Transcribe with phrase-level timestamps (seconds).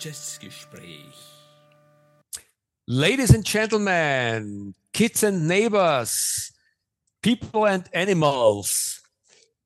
[0.00, 1.14] Jazzgespräch.
[2.86, 6.54] Ladies and Gentlemen, Kids and Neighbors,
[7.20, 9.02] People and Animals.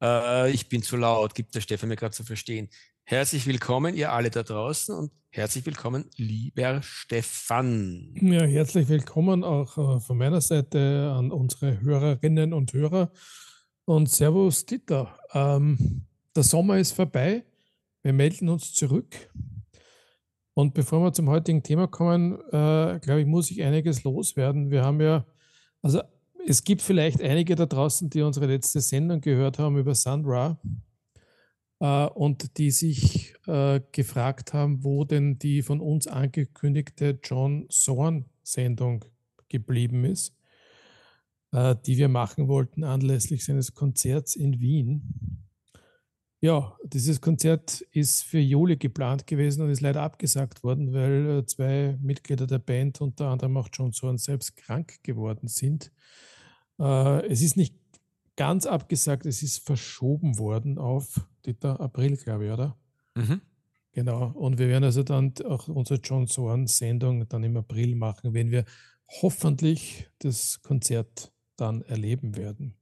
[0.03, 2.69] Äh, ich bin zu laut, gibt der Stefan mir gerade zu verstehen.
[3.05, 8.13] Herzlich willkommen, ihr alle da draußen und herzlich willkommen, lieber Stefan.
[8.21, 13.13] Ja, herzlich willkommen auch äh, von meiner Seite an unsere Hörerinnen und Hörer.
[13.85, 15.17] Und Servus, Dieter.
[15.33, 17.45] Ähm, der Sommer ist vorbei.
[18.03, 19.15] Wir melden uns zurück.
[20.55, 24.71] Und bevor wir zum heutigen Thema kommen, äh, glaube ich, muss ich einiges loswerden.
[24.71, 25.27] Wir haben ja,
[25.83, 26.01] also
[26.47, 30.59] es gibt vielleicht einige da draußen, die unsere letzte Sendung gehört haben über Sandra
[31.81, 39.05] äh, und die sich äh, gefragt haben, wo denn die von uns angekündigte John Zorn-Sendung
[39.49, 40.37] geblieben ist,
[41.53, 45.44] äh, die wir machen wollten anlässlich seines Konzerts in Wien.
[46.45, 51.47] Ja, dieses Konzert ist für Juli geplant gewesen und ist leider abgesagt worden, weil äh,
[51.47, 55.91] zwei Mitglieder der Band, unter anderem auch John Zorn selbst, krank geworden sind.
[56.79, 57.75] Äh, es ist nicht
[58.37, 62.77] ganz abgesagt, es ist verschoben worden auf Dieter April, glaube ich, oder?
[63.15, 63.41] Mhm.
[63.93, 64.31] Genau.
[64.33, 68.67] Und wir werden also dann auch unsere John Zorn-Sendung dann im April machen, wenn wir
[69.23, 72.75] hoffentlich das Konzert dann erleben werden.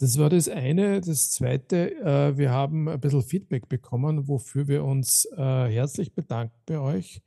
[0.00, 1.02] Das war das eine.
[1.02, 6.58] Das zweite, äh, wir haben ein bisschen Feedback bekommen, wofür wir uns äh, herzlich bedanken
[6.64, 7.20] bei euch.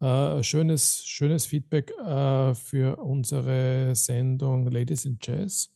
[0.00, 5.72] Äh, schönes, schönes Feedback äh, für unsere Sendung Ladies in Jazz.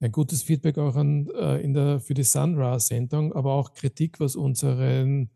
[0.00, 4.36] Ein gutes Feedback auch an, äh, in der, für die Sunra-Sendung, aber auch Kritik, was
[4.36, 5.30] unseren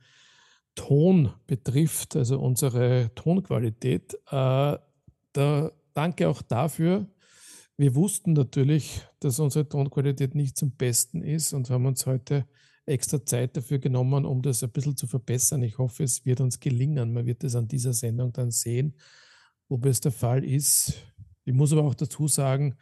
[0.75, 4.13] Ton betrifft, also unsere Tonqualität.
[4.31, 4.77] Äh,
[5.33, 7.07] da, danke auch dafür.
[7.77, 12.47] Wir wussten natürlich, dass unsere Tonqualität nicht zum Besten ist und haben uns heute
[12.87, 15.63] extra Zeit dafür genommen, um das ein bisschen zu verbessern.
[15.65, 17.13] Ich hoffe, es wird uns gelingen.
[17.13, 18.95] Man wird es an dieser Sendung dann sehen,
[19.69, 20.95] ob es der Fall ist.
[21.45, 22.77] Ich muss aber auch dazu sagen,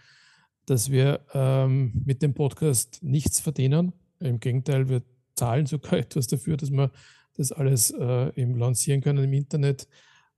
[0.66, 3.92] dass wir ähm, mit dem Podcast nichts verdienen.
[4.20, 5.02] Im Gegenteil, wir
[5.34, 6.90] zahlen sogar etwas dafür, dass wir
[7.34, 9.88] das alles äh, im lancieren können im Internet.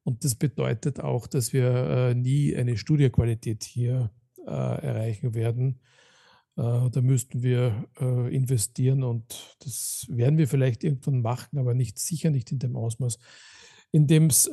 [0.04, 4.10] Und das bedeutet auch, dass wir äh, nie eine Studioqualität hier
[4.46, 5.80] äh, erreichen werden.
[6.56, 11.98] Äh, da müssten wir äh, investieren und das werden wir vielleicht irgendwann machen, aber nicht
[11.98, 13.18] sicher nicht in dem Ausmaß,
[13.92, 14.50] in dem es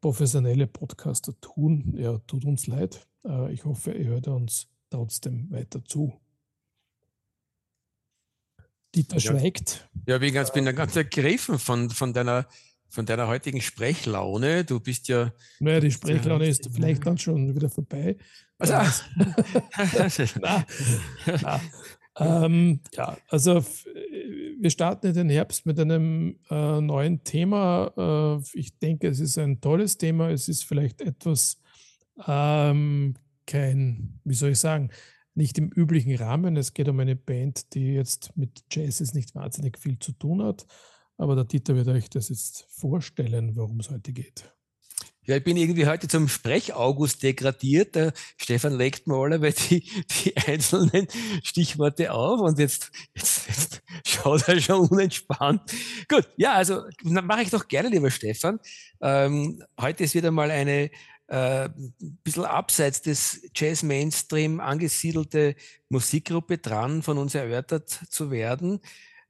[0.00, 1.94] professionelle Podcaster tun.
[1.96, 3.08] Ja, tut uns leid.
[3.50, 6.20] ich hoffe, ihr hört uns trotzdem weiter zu.
[8.94, 9.88] Dieter ja, schweigt.
[10.06, 12.46] Ja, ich bin ganz ergriffen von, von deiner
[12.88, 14.64] von deiner heutigen Sprechlaune.
[14.64, 15.32] Du bist ja.
[15.60, 18.16] Naja, die Sprechlaune ist vielleicht dann schon wieder vorbei.
[18.58, 18.74] Also,
[20.40, 20.64] na,
[21.42, 21.60] na.
[22.18, 23.64] Ähm, ja, also
[24.58, 27.92] wir starten in den Herbst mit einem äh, neuen Thema.
[27.96, 30.30] Äh, ich denke, es ist ein tolles Thema.
[30.30, 31.60] Es ist vielleicht etwas
[32.26, 33.14] ähm,
[33.46, 34.90] kein, wie soll ich sagen,
[35.34, 36.56] nicht im üblichen Rahmen.
[36.56, 40.66] Es geht um eine Band, die jetzt mit Jazz nicht wahnsinnig viel zu tun hat.
[41.18, 44.44] Aber der Dieter wird euch das jetzt vorstellen, worum es heute geht.
[45.24, 47.96] Ja, ich bin irgendwie heute zum Sprech-August degradiert.
[47.96, 49.80] Der Stefan legt mir alle die,
[50.24, 51.06] die einzelnen
[51.42, 55.60] Stichworte auf und jetzt, jetzt, jetzt schaut er schon unentspannt.
[56.08, 58.58] Gut, ja, also mache ich doch gerne, lieber Stefan.
[59.02, 60.90] Ähm, heute ist wieder mal eine
[61.26, 61.68] äh,
[62.24, 65.56] bisschen abseits des Jazz-Mainstream angesiedelte
[65.90, 68.80] Musikgruppe dran, von uns erörtert zu werden.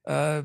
[0.05, 0.44] Äh,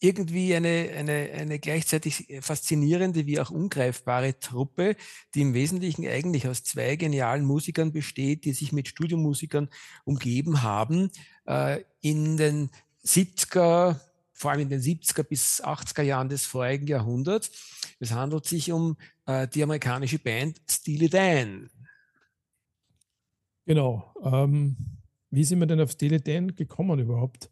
[0.00, 4.96] irgendwie eine, eine, eine gleichzeitig faszinierende wie auch ungreifbare Truppe,
[5.34, 9.68] die im Wesentlichen eigentlich aus zwei genialen Musikern besteht, die sich mit Studiomusikern
[10.04, 11.10] umgeben haben.
[11.46, 12.70] Äh, in den
[13.04, 13.98] 70er,
[14.32, 17.50] vor allem in den 70er bis 80er Jahren des vorigen Jahrhunderts.
[17.98, 21.70] Es handelt sich um äh, die amerikanische Band Steely Dan.
[23.66, 24.14] Genau.
[24.22, 24.76] Ähm,
[25.30, 27.50] wie sind wir denn auf Steely Dan gekommen überhaupt?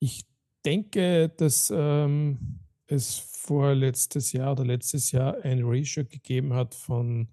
[0.00, 0.27] Ich
[0.68, 7.28] denke, dass ähm, es vor letztes Jahr oder letztes Jahr ein Ratio gegeben hat von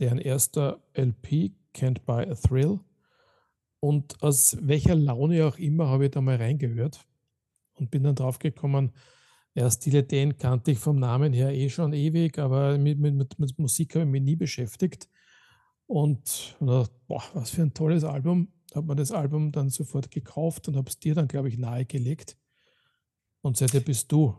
[0.00, 2.80] deren erster LP, Can't Buy a Thrill.
[3.78, 7.00] Und aus welcher Laune auch immer habe ich da mal reingehört
[7.74, 8.92] und bin dann drauf gekommen,
[9.54, 13.58] ja, Stile Den kannte ich vom Namen her eh schon ewig, aber mit, mit, mit
[13.58, 15.08] Musik habe ich mich nie beschäftigt.
[15.86, 18.48] Und, und dachte, boah, was für ein tolles Album.
[18.70, 21.58] Da hat man das Album dann sofort gekauft und habe es dir dann, glaube ich,
[21.58, 22.38] nahegelegt.
[23.42, 24.36] Und seitdem bist du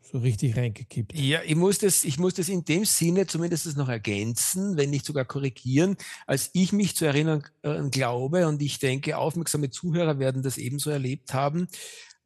[0.00, 1.14] so richtig reingekippt.
[1.14, 5.04] Ja, ich muss, das, ich muss das in dem Sinne zumindest noch ergänzen, wenn nicht
[5.04, 5.96] sogar korrigieren,
[6.26, 10.88] als ich mich zu erinnern äh, glaube und ich denke, aufmerksame Zuhörer werden das ebenso
[10.90, 11.68] erlebt haben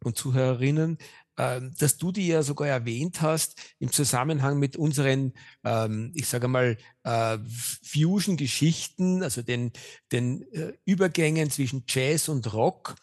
[0.04, 0.98] und Zuhörerinnen,
[1.38, 5.32] ähm, dass du die ja sogar erwähnt hast im Zusammenhang mit unseren,
[5.64, 7.38] ähm, ich sage mal, äh,
[7.82, 9.72] Fusion-Geschichten, also den,
[10.12, 12.94] den äh, Übergängen zwischen Jazz und Rock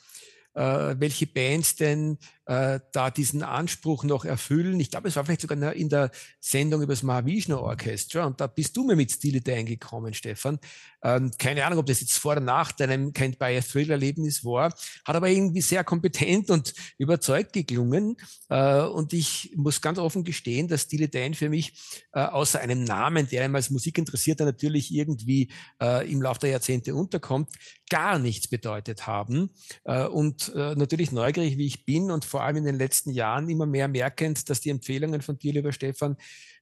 [0.59, 2.17] äh, welche Bands denn
[2.49, 4.79] äh, da diesen Anspruch noch erfüllen.
[4.79, 6.09] Ich glaube, es war vielleicht sogar in der
[6.39, 10.57] Sendung über das Mahavishnu Orchestra und da bist du mir mit Stile eingekommen, Stefan.
[11.03, 14.43] Ähm, keine Ahnung, ob das jetzt vor oder nach deinem Kind by a Thrill Erlebnis
[14.43, 14.73] war,
[15.05, 18.17] hat aber irgendwie sehr kompetent und überzeugt geklungen.
[18.49, 21.73] Äh, und ich muss ganz offen gestehen, dass Stile Dan für mich
[22.13, 26.95] äh, außer einem Namen, der einem als Musikinteressierter natürlich irgendwie äh, im Laufe der Jahrzehnte
[26.95, 27.49] unterkommt,
[27.89, 29.51] gar nichts bedeutet haben.
[29.83, 33.49] Äh, und äh, natürlich neugierig, wie ich bin und vor allem in den letzten Jahren
[33.49, 36.17] immer mehr merkend, dass die Empfehlungen von dir, lieber Stefan,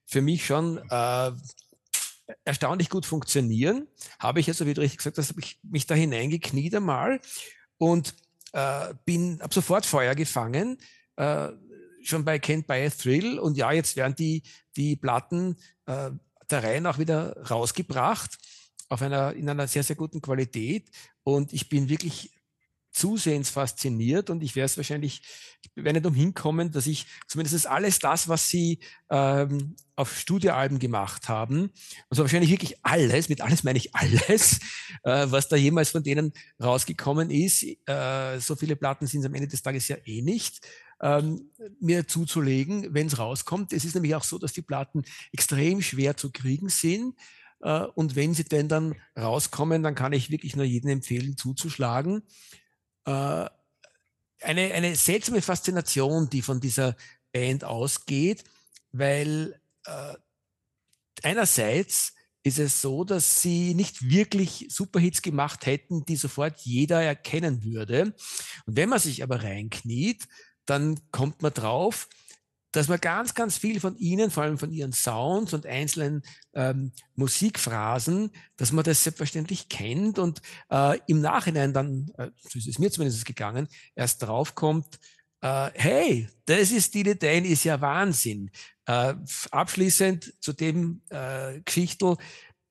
[0.06, 1.32] für mich schon äh,
[2.44, 3.88] erstaunlich gut funktionieren.
[4.20, 7.20] Habe ich also, wie du richtig gesagt hast, habe ich mich da hineingekniet einmal
[7.78, 8.16] und
[8.54, 10.78] äh, bin ab sofort Feuer gefangen.
[11.16, 11.50] Äh,
[12.04, 14.44] schon bei Can't Buy a Thrill und ja, jetzt werden die,
[14.76, 16.12] die Platten äh,
[16.50, 18.38] der Reihe nach wieder rausgebracht
[18.90, 20.90] auf einer, in einer sehr, sehr guten Qualität
[21.24, 22.32] und ich bin wirklich
[22.98, 25.22] zusehends fasziniert und ich werde es wahrscheinlich,
[25.62, 28.80] ich werde nicht umhin kommen, dass ich zumindest alles das, was sie
[29.10, 31.72] ähm, auf Studioalben gemacht haben,
[32.10, 34.60] also wahrscheinlich wirklich alles, mit alles meine ich alles,
[35.04, 39.34] äh, was da jemals von denen rausgekommen ist, äh, so viele Platten sind es am
[39.36, 40.66] Ende des Tages ja eh nicht,
[41.02, 43.74] ähm, mir zuzulegen, wenn es rauskommt.
[43.74, 47.16] Es ist nämlich auch so, dass die Platten extrem schwer zu kriegen sind.
[47.62, 52.24] Äh, und wenn sie denn dann rauskommen, dann kann ich wirklich nur jedem empfehlen, zuzuschlagen.
[53.08, 53.50] Äh,
[54.40, 56.96] eine, eine seltsame Faszination, die von dieser
[57.32, 58.44] Band ausgeht,
[58.92, 60.14] weil äh,
[61.24, 62.14] einerseits
[62.44, 68.14] ist es so, dass sie nicht wirklich Superhits gemacht hätten, die sofort jeder erkennen würde.
[68.66, 70.28] Und wenn man sich aber reinkniet,
[70.66, 72.08] dann kommt man drauf,
[72.72, 76.22] dass man ganz, ganz viel von ihnen, vor allem von ihren Sounds und einzelnen
[76.54, 82.68] ähm, Musikphrasen, dass man das selbstverständlich kennt und äh, im Nachhinein dann, äh, so ist
[82.68, 85.00] es mir zumindest gegangen, erst draufkommt,
[85.42, 88.52] äh, hey, das ist die Dane, ist ja Wahnsinn.
[88.86, 89.16] Äh,
[89.52, 92.18] abschließend zu dem äh, Geschichtel,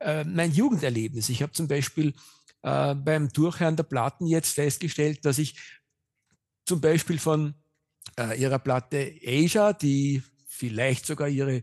[0.01, 1.29] äh, mein Jugenderlebnis.
[1.29, 2.15] Ich habe zum Beispiel
[2.63, 5.59] äh, beim Durchhören der Platten jetzt festgestellt, dass ich
[6.67, 7.55] zum Beispiel von
[8.19, 11.63] äh, ihrer Platte Asia, die vielleicht sogar ihre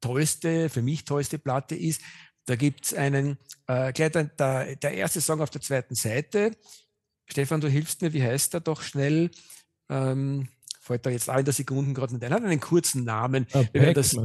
[0.00, 2.02] tollste, für mich tollste Platte ist.
[2.46, 6.52] Da gibt es einen, äh, gleich der, der erste Song auf der zweiten Seite.
[7.26, 9.30] Stefan, du hilfst mir, wie heißt er doch schnell?
[9.88, 10.48] Ähm,
[10.80, 12.32] fällt da jetzt auch in der Sekunden gerade nicht ein.
[12.32, 13.46] Hat einen kurzen Namen.
[13.52, 14.16] Ah, Pack, das,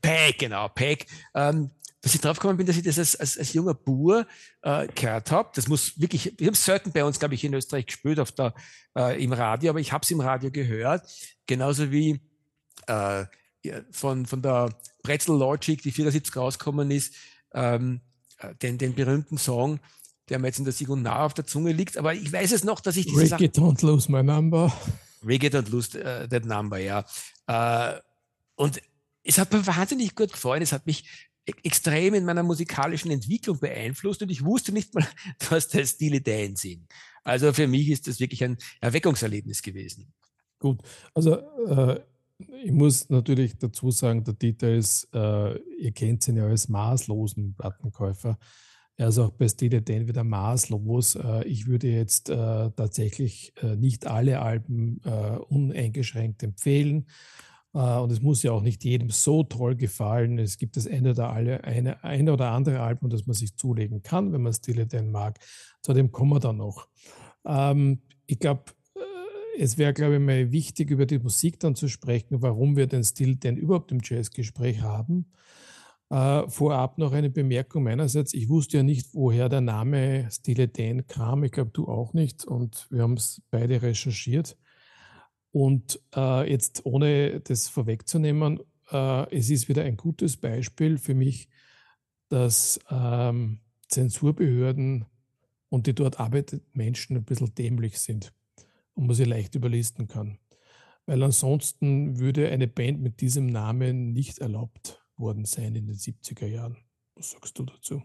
[0.00, 1.06] Pack, genau, Pack.
[1.34, 1.70] Ähm,
[2.06, 4.28] dass ich draufgekommen bin, dass ich das als, als, als junger Bur
[4.62, 5.50] äh, gehört habe.
[5.56, 8.30] Das muss wirklich, ich habe es selten bei uns, glaube ich, in Österreich gespielt auf
[8.30, 8.54] der,
[8.96, 11.04] äh, im Radio, aber ich habe es im Radio gehört.
[11.46, 12.20] Genauso wie
[12.86, 13.24] äh,
[13.90, 14.68] von, von der
[15.02, 17.12] Pretzel Logic, die 74 rausgekommen ist,
[17.54, 18.00] ähm,
[18.38, 19.80] äh, den, den berühmten Song,
[20.28, 21.98] der mir jetzt in der Sieg und nah auf der Zunge liegt.
[21.98, 24.72] Aber ich weiß es noch, dass ich diese Reggae don't lose my number.
[25.24, 27.04] Reggae don't lose uh, that number, ja.
[27.50, 27.98] Uh,
[28.54, 28.80] und
[29.24, 30.62] es hat mir wahnsinnig gut gefallen.
[30.62, 31.04] Es hat mich
[31.46, 35.06] extrem in meiner musikalischen Entwicklung beeinflusst und ich wusste nicht mal,
[35.50, 36.86] was das Stile Dan sind.
[37.24, 40.12] Also für mich ist das wirklich ein Erweckungserlebnis gewesen.
[40.58, 40.80] Gut,
[41.14, 41.36] also
[41.66, 42.00] äh,
[42.64, 47.54] ich muss natürlich dazu sagen, der Dieter ist, äh, ihr kennt ihn ja als maßlosen
[47.54, 48.38] Plattenkäufer.
[48.98, 51.16] Er ist auch bei Stile Dan wieder maßlos.
[51.16, 57.06] Äh, ich würde jetzt äh, tatsächlich äh, nicht alle Alben äh, uneingeschränkt empfehlen.
[57.76, 60.38] Äh, und es muss ja auch nicht jedem so toll gefallen.
[60.38, 64.02] Es gibt das eine oder, alle, eine, eine oder andere Album, das man sich zulegen
[64.02, 65.38] kann, wenn man Stille denn mag.
[65.82, 66.88] Zu dem kommen wir dann noch.
[67.44, 68.64] Ähm, ich glaube,
[68.94, 72.86] äh, es wäre, glaube ich, mal wichtig, über die Musik dann zu sprechen, warum wir
[72.86, 75.26] den Stil denn überhaupt im Jazzgespräch haben.
[76.08, 78.32] Äh, vorab noch eine Bemerkung meinerseits.
[78.32, 81.44] Ich wusste ja nicht, woher der Name Stile Dan kam.
[81.44, 82.46] Ich glaube, du auch nicht.
[82.46, 84.56] Und wir haben es beide recherchiert.
[85.56, 88.60] Und äh, jetzt, ohne das vorwegzunehmen,
[88.90, 91.48] äh, es ist wieder ein gutes Beispiel für mich,
[92.28, 95.06] dass ähm, Zensurbehörden
[95.70, 98.34] und die dort arbeitenden Menschen ein bisschen dämlich sind
[98.92, 100.38] und man sie leicht überlisten kann.
[101.06, 106.48] Weil ansonsten würde eine Band mit diesem Namen nicht erlaubt worden sein in den 70er
[106.48, 106.76] Jahren.
[107.14, 108.02] Was sagst du dazu?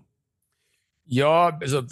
[1.04, 1.84] Ja, also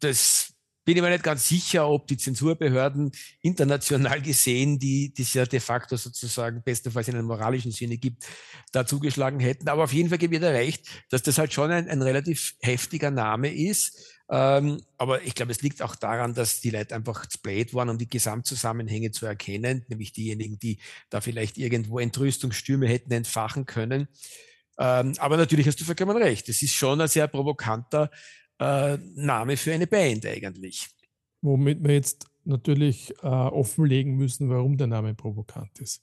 [0.00, 0.45] das
[0.86, 3.10] bin ich mir nicht ganz sicher, ob die Zensurbehörden
[3.42, 8.24] international gesehen, die es ja de facto sozusagen bestenfalls in einem moralischen Sinne gibt,
[8.70, 9.68] da zugeschlagen hätten.
[9.68, 12.54] Aber auf jeden Fall gebe ich dir recht, dass das halt schon ein, ein relativ
[12.60, 14.14] heftiger Name ist.
[14.30, 17.98] Ähm, aber ich glaube, es liegt auch daran, dass die Leute einfach spät waren, um
[17.98, 20.78] die Gesamtzusammenhänge zu erkennen, nämlich diejenigen, die
[21.10, 24.06] da vielleicht irgendwo Entrüstungsstürme hätten entfachen können.
[24.78, 26.48] Ähm, aber natürlich hast du vollkommen recht.
[26.48, 28.08] Es ist schon ein sehr provokanter
[28.58, 30.88] äh, Name für eine Band eigentlich.
[31.42, 36.02] Womit wir jetzt natürlich äh, offenlegen müssen, warum der Name provokant ist.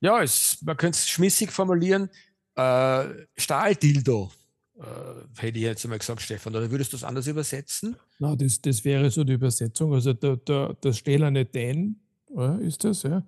[0.00, 2.10] Ja, es, man könnte es schmissig formulieren.
[2.56, 3.04] Äh,
[3.36, 4.32] Stahldildo,
[4.78, 6.54] äh, hätte ich jetzt einmal gesagt, Stefan.
[6.56, 7.96] Oder würdest du es anders übersetzen?
[8.18, 9.92] Na, das, das wäre so die Übersetzung.
[9.94, 12.00] Also der, der, der stählerne Dan
[12.34, 13.24] ja, ist das, ja.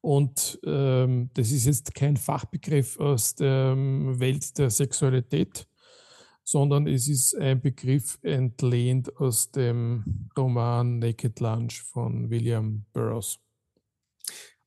[0.00, 5.66] Und ähm, das ist jetzt kein Fachbegriff aus der ähm, Welt der Sexualität,
[6.44, 13.38] sondern es ist ein Begriff entlehnt aus dem Roman Naked Lunch von William Burroughs.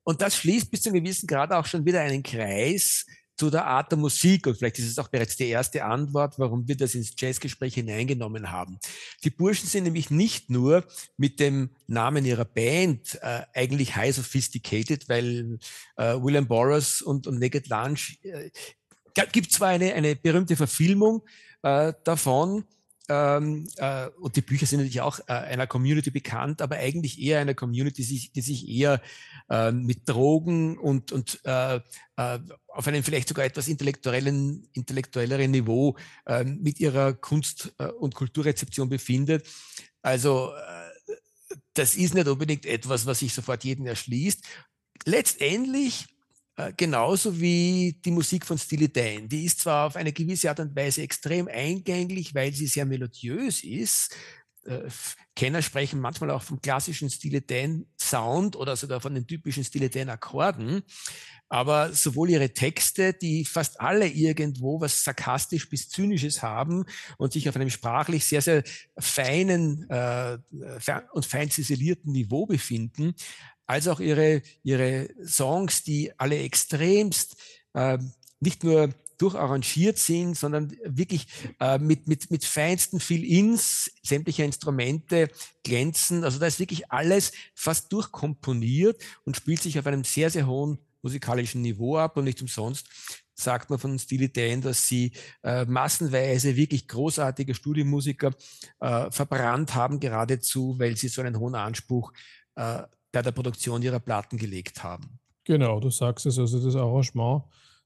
[0.04, 3.06] Und das schließt bis zu einem gewissen Grad auch schon wieder einen Kreis
[3.38, 4.48] zu der Art der Musik.
[4.48, 8.52] Und vielleicht ist es auch bereits die erste Antwort, warum wir das ins Jazzgespräch hineingenommen
[8.52, 8.80] haben.
[9.24, 10.86] Die Burschen sind nämlich nicht nur
[11.18, 15.60] mit dem Namen ihrer Band äh, eigentlich high sophisticated, weil
[15.98, 18.52] äh, William Boros und, und Naked Lunch äh,
[19.32, 21.24] gibt zwar eine, eine berühmte Verfilmung
[21.66, 22.64] äh, davon,
[23.10, 27.40] ähm, äh, und die Bücher sind natürlich auch äh, einer Community bekannt, aber eigentlich eher
[27.40, 29.02] einer Community, die sich, die sich eher
[29.50, 35.98] äh, mit Drogen und, und äh, äh, auf einem vielleicht sogar etwas intellektuellen, intellektuelleren Niveau
[36.26, 39.46] äh, mit ihrer Kunst- äh, und Kulturrezeption befindet.
[40.02, 40.52] Also
[41.74, 44.44] das ist nicht unbedingt etwas, was sich sofort jeden erschließt.
[45.06, 46.06] Letztendlich
[46.58, 49.28] äh, genauso wie die Musik von Steely Dan.
[49.28, 53.64] Die ist zwar auf eine gewisse Art und Weise extrem eingänglich, weil sie sehr melodiös
[53.64, 54.16] ist.
[54.66, 54.90] Äh,
[55.36, 59.90] Kenner sprechen manchmal auch vom klassischen Steely Dan Sound oder sogar von den typischen Steely
[59.90, 60.84] Dan Akkorden.
[61.50, 66.86] Aber sowohl ihre Texte, die fast alle irgendwo was sarkastisch bis zynisches haben
[67.18, 68.64] und sich auf einem sprachlich sehr, sehr
[68.98, 70.38] feinen äh,
[71.12, 73.14] und fein ziselierten Niveau befinden,
[73.68, 77.36] als auch ihre, ihre Songs, die alle extremst
[77.74, 77.98] äh,
[78.40, 81.28] nicht nur durcharrangiert sind, sondern wirklich
[81.60, 85.30] äh, mit, mit, mit feinsten Fill-Ins sämtlicher Instrumente
[85.64, 86.24] glänzen.
[86.24, 90.80] Also da ist wirklich alles fast durchkomponiert und spielt sich auf einem sehr, sehr hohen
[91.02, 92.88] musikalischen Niveau ab und nicht umsonst
[93.36, 95.12] sagt man von Steely Dan, dass sie
[95.44, 98.32] äh, massenweise wirklich großartige Studiomusiker
[98.80, 102.14] äh, verbrannt haben, geradezu, weil sie so einen hohen Anspruch
[102.56, 102.84] äh,
[103.16, 105.20] bei der Produktion ihrer Platten gelegt haben.
[105.46, 107.44] Genau, du sagst es, also das Arrangement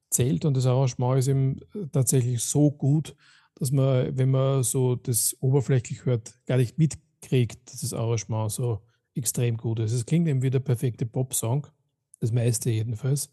[0.09, 1.59] zählt und das Arrangement ist eben
[1.91, 3.15] tatsächlich so gut,
[3.53, 8.81] dass man, wenn man so das oberflächlich hört, gar nicht mitkriegt, dass das Arrangement so
[9.13, 9.91] extrem gut ist.
[9.91, 11.67] Es klingt eben wie der perfekte Pop-Song,
[12.19, 13.31] das meiste jedenfalls.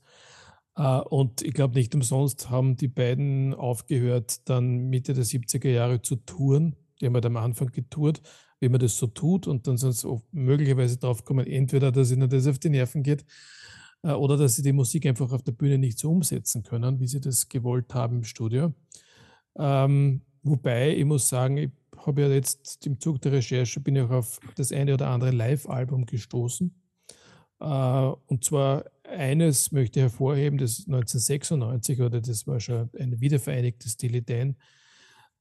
[0.76, 6.02] Äh, und ich glaube, nicht umsonst haben die beiden aufgehört, dann Mitte der 70er Jahre
[6.02, 6.76] zu touren.
[7.00, 8.20] Die haben halt am Anfang getourt
[8.60, 12.46] wie man das so tut und dann sonst möglicherweise drauf kommen, entweder, dass ihnen das
[12.46, 13.24] auf die Nerven geht
[14.02, 17.06] äh, oder dass sie die Musik einfach auf der Bühne nicht so umsetzen können, wie
[17.06, 18.72] sie das gewollt haben im Studio.
[19.56, 24.02] Ähm, wobei, ich muss sagen, ich habe ja jetzt im Zug der Recherche bin ich
[24.02, 26.74] auch auf das eine oder andere Live-Album gestoßen.
[27.60, 33.96] Äh, und zwar eines möchte ich hervorheben, das 1996 oder das war schon ein wiedervereinigtes
[33.96, 34.56] Dan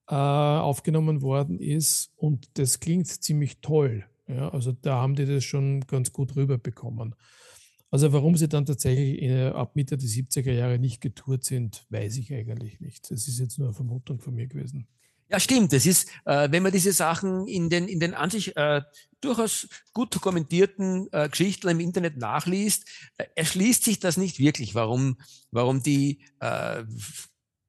[0.08, 2.12] äh, aufgenommen worden ist.
[2.16, 4.06] Und das klingt ziemlich toll.
[4.28, 7.16] Ja, also da haben die das schon ganz gut rüberbekommen.
[7.92, 12.18] Also warum sie dann tatsächlich in, ab Mitte der 70er Jahre nicht getourt sind, weiß
[12.18, 13.10] ich eigentlich nicht.
[13.12, 14.88] Das ist jetzt nur eine Vermutung von mir gewesen.
[15.30, 15.74] Ja, stimmt.
[15.74, 18.82] Das ist, äh, wenn man diese Sachen in den, in den an sich äh,
[19.22, 25.18] durchaus gut dokumentierten äh, Geschichten im Internet nachliest, äh, erschließt sich das nicht wirklich, warum,
[25.52, 26.84] warum die äh,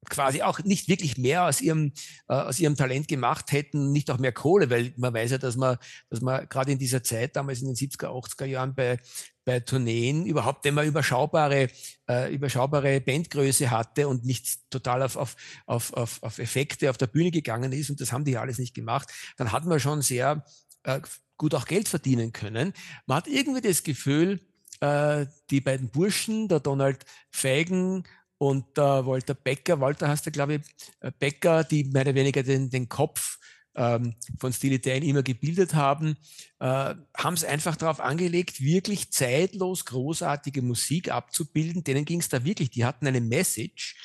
[0.09, 1.93] quasi auch nicht wirklich mehr aus ihrem,
[2.27, 5.55] äh, aus ihrem Talent gemacht hätten, nicht auch mehr Kohle, weil man weiß ja, dass
[5.55, 5.77] man,
[6.09, 8.99] dass man gerade in dieser Zeit, damals in den 70er, 80er Jahren bei,
[9.45, 11.69] bei Tourneen überhaupt, wenn man überschaubare,
[12.09, 15.35] äh, überschaubare Bandgröße hatte und nicht total auf, auf,
[15.65, 18.73] auf, auf, auf Effekte auf der Bühne gegangen ist, und das haben die alles nicht
[18.73, 20.45] gemacht, dann hat man schon sehr
[20.83, 21.01] äh,
[21.37, 22.73] gut auch Geld verdienen können.
[23.05, 24.41] Man hat irgendwie das Gefühl,
[24.79, 28.03] äh, die beiden Burschen, der Donald Fagan
[28.37, 30.61] und äh, Walter Becker, Walter hast du, glaube ich,
[30.99, 33.37] äh, Becker, die mehr oder weniger den, den Kopf
[33.75, 36.17] ähm, von Steely Dan immer gebildet haben,
[36.59, 41.83] äh, haben es einfach darauf angelegt, wirklich zeitlos großartige Musik abzubilden.
[41.83, 43.95] Denen ging es da wirklich, die hatten eine Message,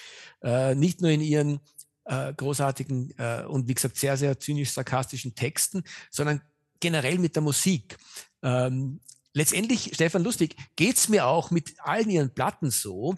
[0.43, 1.61] äh, nicht nur in ihren
[2.05, 6.43] äh, großartigen äh, und wie gesagt sehr, sehr zynisch-sarkastischen Texten, sondern
[6.81, 7.97] generell mit der Musik.
[8.43, 9.01] Ähm,
[9.33, 13.17] letztendlich, Stefan Lustig, geht's mir auch mit allen ihren Platten so,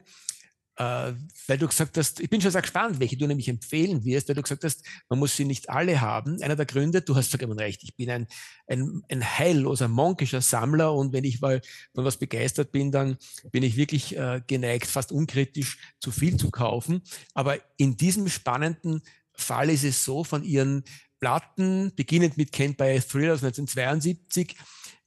[0.76, 1.12] äh,
[1.46, 4.34] weil du gesagt hast, ich bin schon sehr gespannt, welche du nämlich empfehlen wirst, weil
[4.34, 6.42] du gesagt hast, man muss sie nicht alle haben.
[6.42, 8.26] Einer der Gründe, du hast vollkommen recht, ich bin ein,
[8.66, 11.60] ein, ein heilloser, monkischer Sammler und wenn ich mal
[11.94, 13.16] von was begeistert bin, dann
[13.52, 17.02] bin ich wirklich äh, geneigt, fast unkritisch zu viel zu kaufen.
[17.34, 19.02] Aber in diesem spannenden
[19.32, 20.84] Fall ist es so, von ihren
[21.20, 24.56] Platten, beginnend mit Can't Buy a Thrill aus 1972,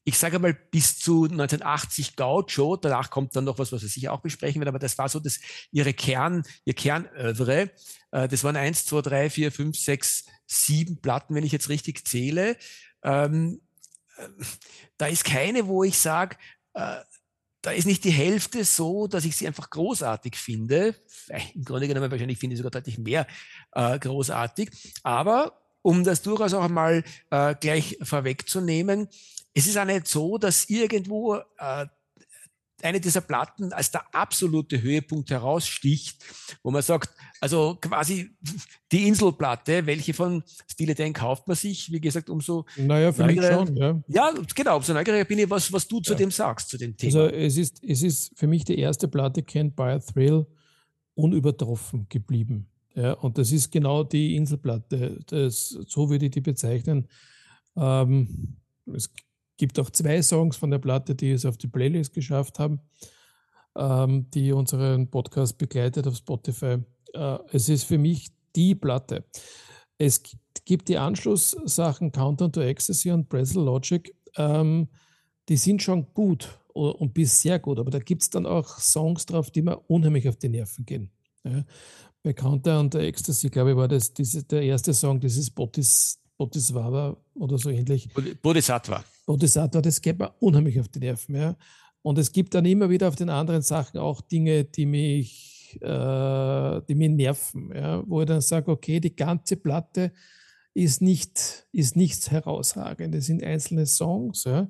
[0.08, 4.14] ich sage mal bis zu 1980 Gaucho, danach kommt dann noch was, was wir sicher
[4.14, 5.38] auch besprechen werden, aber das war so das,
[5.70, 7.72] ihre Kern, ihr Kernövre.
[8.12, 12.08] Äh, das waren eins, zwei, drei, vier, fünf, sechs, sieben Platten, wenn ich jetzt richtig
[12.08, 12.56] zähle.
[13.04, 13.60] Ähm,
[14.16, 14.30] äh,
[14.96, 16.38] da ist keine, wo ich sage,
[16.74, 17.02] äh,
[17.62, 20.96] da ist nicht die Hälfte so, dass ich sie einfach großartig finde.
[21.54, 23.28] Im Grunde genommen wahrscheinlich finde ich sogar deutlich mehr
[23.74, 24.70] äh, großartig.
[25.04, 27.02] Aber um das durchaus auch einmal
[27.32, 29.08] äh, gleich vorwegzunehmen,
[29.54, 31.86] es ist auch nicht so, dass irgendwo äh,
[32.82, 36.22] eine dieser Platten als der absolute Höhepunkt heraussticht,
[36.62, 38.32] wo man sagt, also quasi
[38.92, 43.42] die Inselplatte, welche von Stile Dan kauft man sich, wie gesagt, umso Naja, für mich
[43.42, 43.98] schon, ja.
[44.10, 46.18] Ja, genau, umso neugieriger bin ich, was, was du zu ja.
[46.18, 47.22] dem sagst, zu dem Thema.
[47.22, 50.46] Also es ist, es ist für mich die erste Platte, Can't Buy a Thrill,
[51.16, 52.68] unübertroffen geblieben.
[52.98, 55.20] Ja, und das ist genau die Inselplatte.
[55.28, 57.08] Das, so würde ich die bezeichnen.
[57.76, 58.58] Ähm,
[58.92, 59.14] es
[59.56, 62.82] gibt auch zwei Songs von der Platte, die es auf die Playlist geschafft haben,
[63.76, 66.80] ähm, die unseren Podcast begleitet auf Spotify.
[67.14, 69.26] Äh, es ist für mich die Platte.
[70.00, 70.24] Es
[70.66, 74.12] gibt die Anschlusssachen Countdown to Ecstasy und Brazil Logic.
[74.38, 74.88] Ähm,
[75.50, 79.28] die sind schon gut und bis sehr gut, aber da gibt es dann auch Songs
[79.28, 81.12] drauf, die mir unheimlich auf die Nerven gehen.
[81.44, 81.64] Ja.
[82.28, 87.16] Bei Countdown to Ecstasy, glaube ich, war das diese, der erste Song, dieses Bodhis, Bodhisvava
[87.36, 88.10] oder so ähnlich.
[88.42, 89.02] Bodhisattva.
[89.26, 91.36] Bodhisattva, das geht mir unheimlich auf die Nerven.
[91.36, 91.56] Ja.
[92.02, 96.82] Und es gibt dann immer wieder auf den anderen Sachen auch Dinge, die mich, äh,
[96.90, 100.12] die mich nerven, ja, wo ich dann sage, okay, die ganze Platte
[100.74, 104.70] ist, nicht, ist nichts herausragendes, sind einzelne Songs, ja,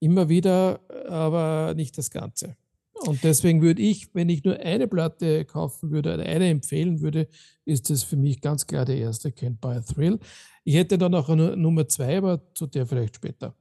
[0.00, 2.56] immer wieder, aber nicht das Ganze.
[3.00, 7.28] Und deswegen würde ich, wenn ich nur eine Platte kaufen würde, eine empfehlen würde,
[7.64, 10.18] ist das für mich ganz klar der erste Can't Buy a Thrill.
[10.64, 13.54] Ich hätte dann auch eine Nummer zwei, aber zu der vielleicht später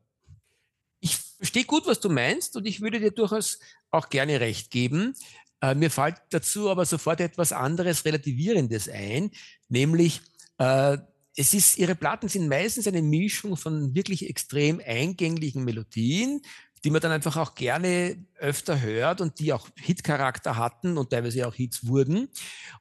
[1.37, 3.59] verstehe gut, was du meinst und ich würde dir durchaus
[3.91, 5.15] auch gerne recht geben.
[5.61, 9.31] Äh, mir fällt dazu aber sofort etwas anderes Relativierendes ein,
[9.69, 10.21] nämlich
[10.57, 10.97] äh,
[11.37, 16.41] es ist, ihre Platten sind meistens eine Mischung von wirklich extrem eingänglichen Melodien,
[16.85, 21.47] die man dann einfach auch gerne öfter hört und die auch Hit-Charakter hatten und teilweise
[21.47, 22.29] auch Hits wurden.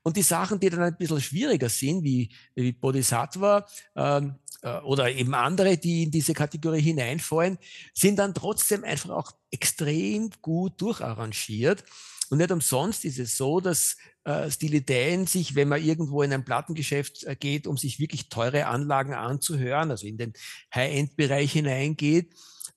[0.02, 5.10] Und die Sachen, die dann ein bisschen schwieriger sind, wie, wie Bodhisattva, ähm, äh, oder
[5.10, 7.58] eben andere, die in diese Kategorie hineinfallen,
[7.94, 11.82] sind dann trotzdem einfach auch extrem gut durcharrangiert.
[12.28, 16.44] Und nicht umsonst ist es so, dass äh, Stilideen sich, wenn man irgendwo in ein
[16.44, 20.34] Plattengeschäft äh, geht, um sich wirklich teure Anlagen anzuhören, also in den
[20.74, 22.34] High-End-Bereich hineingeht,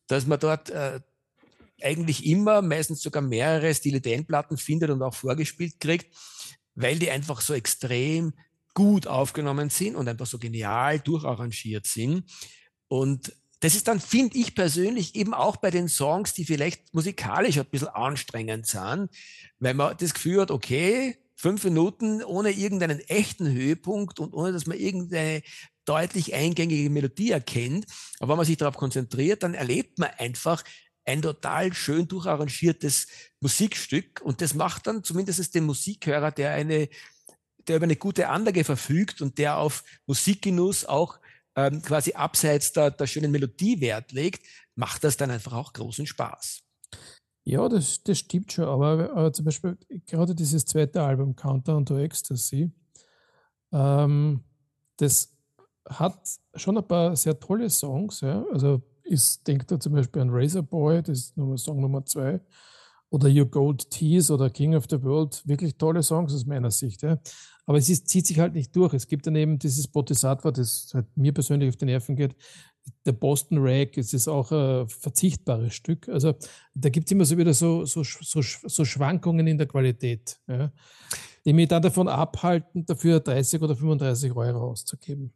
[0.08, 1.02] dass man dort äh,
[1.82, 6.16] eigentlich immer, meistens sogar mehrere Stilideen-Platten findet und auch vorgespielt kriegt,
[6.76, 8.34] weil die einfach so extrem
[8.74, 12.24] gut aufgenommen sind und einfach so genial durcharrangiert sind.
[12.88, 17.58] Und das ist dann, finde ich persönlich, eben auch bei den Songs, die vielleicht musikalisch
[17.58, 19.10] ein bisschen anstrengend sind,
[19.60, 24.68] weil man das Gefühl hat, okay, fünf Minuten ohne irgendeinen echten Höhepunkt und ohne, dass
[24.68, 25.42] man irgendeine
[25.86, 27.86] deutlich eingängige Melodie erkennt.
[28.20, 30.64] Aber wenn man sich darauf konzentriert, dann erlebt man einfach
[31.08, 33.08] ein total schön durcharrangiertes
[33.40, 36.90] Musikstück und das macht dann zumindest den Musikhörer, der eine
[37.68, 41.20] der über eine gute Anlage verfügt und der auf Musikgenuss auch
[41.56, 46.06] ähm, quasi abseits der, der schönen Melodie Wert legt, macht das dann einfach auch großen
[46.06, 46.62] Spaß.
[47.44, 51.98] Ja, das, das stimmt schon, aber, aber zum Beispiel gerade dieses zweite Album, Countdown to
[51.98, 52.72] Ecstasy,
[53.72, 54.44] ähm,
[54.98, 55.34] das
[55.90, 56.20] hat
[56.56, 58.22] schon ein paar sehr tolle Songs.
[58.22, 58.46] Ja?
[58.52, 62.42] Also ich denke da zum Beispiel an Razor Boy, das ist Nummer, Song Nummer zwei,
[63.10, 67.04] oder Your Gold Tease oder King of the World, wirklich tolle Songs aus meiner Sicht.
[67.04, 67.20] Ja.
[67.66, 68.94] Aber es ist, zieht sich halt nicht durch.
[68.94, 72.36] Es gibt dann eben dieses Bodhisattva, das halt mir persönlich auf die Nerven geht.
[73.06, 76.08] Der Boston Rag, es ist auch ein verzichtbares Stück.
[76.08, 76.34] Also
[76.74, 80.72] da gibt es immer so wieder so, so, so, so Schwankungen in der Qualität, ja,
[81.46, 85.34] die mich dann davon abhalten, dafür 30 oder 35 Euro auszugeben.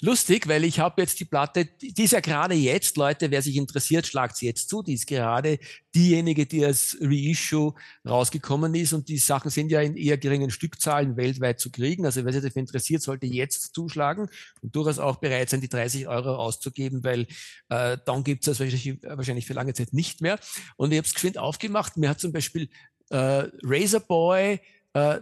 [0.00, 3.56] Lustig, weil ich habe jetzt die Platte, die ist ja gerade jetzt, Leute, wer sich
[3.56, 4.82] interessiert, schlagt sie jetzt zu.
[4.82, 5.58] Die ist gerade
[5.94, 7.74] diejenige, die als Reissue
[8.06, 12.06] rausgekommen ist und die Sachen sind ja in eher geringen Stückzahlen weltweit zu kriegen.
[12.06, 14.28] Also wer sich dafür interessiert, sollte jetzt zuschlagen
[14.60, 17.26] und durchaus auch bereit sein, die 30 Euro auszugeben, weil
[17.68, 20.38] äh, dann gibt es das wahrscheinlich, wahrscheinlich für lange Zeit nicht mehr.
[20.76, 21.96] Und ich habe es geschwind aufgemacht.
[21.96, 22.68] Mir hat zum Beispiel
[23.10, 24.60] äh, Razor Boy,
[24.92, 25.20] äh,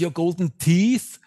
[0.00, 1.20] Your Golden Teeth,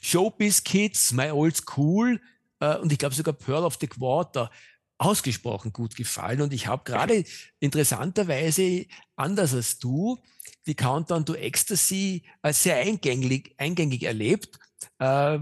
[0.00, 2.20] Showbiz Kids, My Old School
[2.60, 4.50] äh, und ich glaube sogar Pearl of the Quarter
[4.98, 6.42] ausgesprochen gut gefallen.
[6.42, 7.24] Und ich habe gerade
[7.58, 8.86] interessanterweise,
[9.16, 10.18] anders als du,
[10.66, 14.58] die Countdown to Ecstasy als sehr eingängig, eingängig erlebt.
[14.98, 15.38] Äh,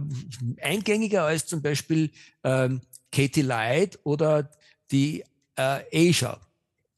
[0.60, 2.10] eingängiger als zum Beispiel
[2.44, 4.50] ähm, Katie Light oder
[4.92, 5.24] die
[5.56, 6.40] äh, Asia.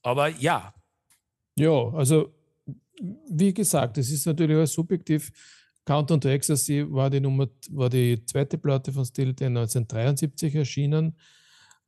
[0.02, 0.74] Aber ja.
[1.56, 2.32] Ja, also
[3.30, 5.32] wie gesagt, es ist natürlich auch subjektiv.
[5.84, 11.16] Countdown to Ecstasy war die Nummer, war die zweite Platte von Still 1973 erschienen.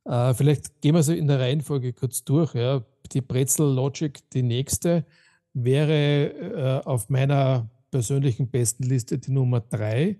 [0.05, 2.53] Äh, vielleicht gehen wir sie in der Reihenfolge kurz durch.
[2.53, 2.83] Ja.
[3.11, 5.05] Die Pretzel Logic, die nächste,
[5.53, 10.19] wäre äh, auf meiner persönlichen besten Liste die Nummer drei.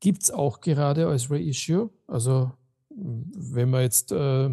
[0.00, 1.90] Gibt es auch gerade als Reissue.
[2.06, 2.52] Also
[2.90, 4.50] wenn man jetzt äh,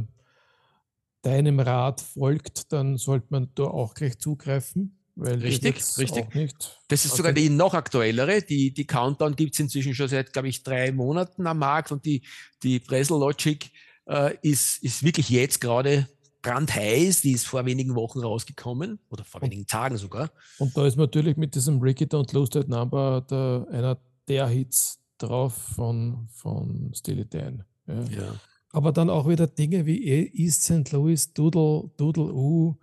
[1.22, 5.01] deinem Rat folgt, dann sollte man da auch gleich zugreifen.
[5.22, 6.54] Richtig, richtig.
[6.88, 8.42] das ist sogar die noch aktuellere.
[8.42, 12.06] Die, die Countdown gibt es inzwischen schon seit, glaube ich, drei Monaten am Markt und
[12.06, 12.22] die,
[12.64, 13.70] die Bresel Logic
[14.08, 16.08] äh, ist, ist wirklich jetzt gerade
[16.42, 17.22] brandheiß.
[17.22, 20.32] Die ist vor wenigen Wochen rausgekommen oder vor wenigen Tagen sogar.
[20.58, 25.00] Und da ist natürlich mit diesem Ricky Don't Lose That Number der, einer der Hits
[25.18, 27.64] drauf von, von Steely Dan.
[27.88, 28.04] Ja.
[28.04, 28.36] ja.
[28.72, 30.92] Aber dann auch wieder Dinge wie e- East St.
[30.92, 32.76] Louis, Doodle, Doodle U,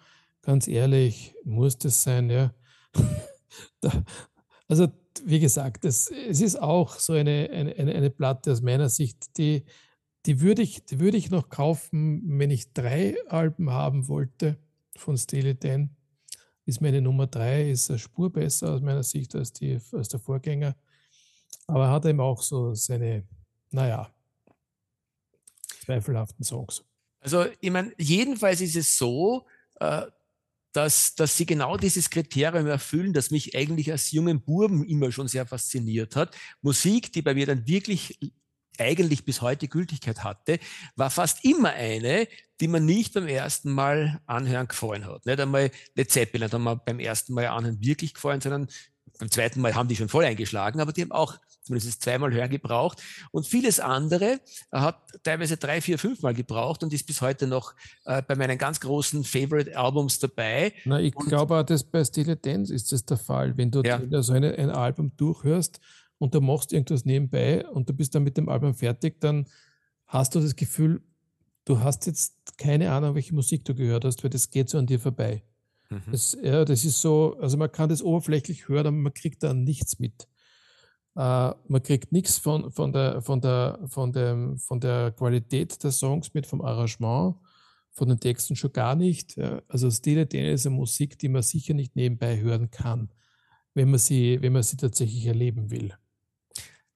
[0.48, 2.54] ganz ehrlich, muss das sein, ja.
[3.82, 4.02] da,
[4.66, 4.88] also,
[5.22, 9.66] wie gesagt, das, es ist auch so eine, eine, eine Platte aus meiner Sicht, die,
[10.24, 14.56] die würde ich, die würde ich noch kaufen, wenn ich drei Alben haben wollte
[14.96, 15.94] von Steely Dan.
[16.64, 20.20] Ist meine Nummer drei, ist eine Spur besser aus meiner Sicht als, die, als der
[20.20, 20.74] Vorgänger.
[21.66, 23.28] Aber hat eben auch so seine,
[23.70, 24.10] naja,
[25.84, 26.82] zweifelhaften Songs.
[27.20, 29.44] Also, ich meine, jedenfalls ist es so,
[29.80, 30.06] äh,
[30.78, 35.26] dass, dass sie genau dieses Kriterium erfüllen, das mich eigentlich als jungen Burben immer schon
[35.26, 36.36] sehr fasziniert hat.
[36.62, 38.16] Musik, die bei mir dann wirklich
[38.78, 40.60] eigentlich bis heute Gültigkeit hatte,
[40.94, 42.28] war fast immer eine,
[42.60, 45.26] die man nicht beim ersten Mal anhören gefallen hat.
[45.26, 48.68] Nicht einmal Led Zeppelin hat man beim ersten Mal anhören wirklich gefallen, sondern
[49.18, 52.50] beim zweiten Mal haben die schon voll eingeschlagen, aber die haben auch zumindest zweimal hören
[52.50, 53.02] gebraucht.
[53.30, 54.40] Und vieles andere
[54.72, 58.58] hat teilweise drei, vier, fünf Mal gebraucht und ist bis heute noch äh, bei meinen
[58.58, 60.72] ganz großen Favorite Albums dabei.
[60.84, 63.56] Na, ich glaube auch, dass bei Steely Dance ist das der Fall.
[63.56, 64.00] Wenn du ja.
[64.22, 65.80] so eine, ein Album durchhörst,
[66.18, 69.46] und du machst irgendwas nebenbei und du bist dann mit dem Album fertig, dann
[70.06, 71.02] hast du das Gefühl,
[71.64, 74.86] du hast jetzt keine Ahnung, welche Musik du gehört hast, weil das geht so an
[74.86, 75.42] dir vorbei.
[75.90, 76.02] Mhm.
[76.10, 79.54] Das, ja, das ist so, also man kann das oberflächlich hören, aber man kriegt da
[79.54, 80.28] nichts mit.
[81.18, 85.90] Uh, man kriegt nichts von, von, der, von, der, von, dem, von der Qualität der
[85.90, 87.34] Songs mit, vom Arrangement,
[87.90, 89.36] von den Texten schon gar nicht.
[89.66, 93.10] Also Stile Dane ist eine Musik, die man sicher nicht nebenbei hören kann,
[93.74, 95.92] wenn man sie, wenn man sie tatsächlich erleben will.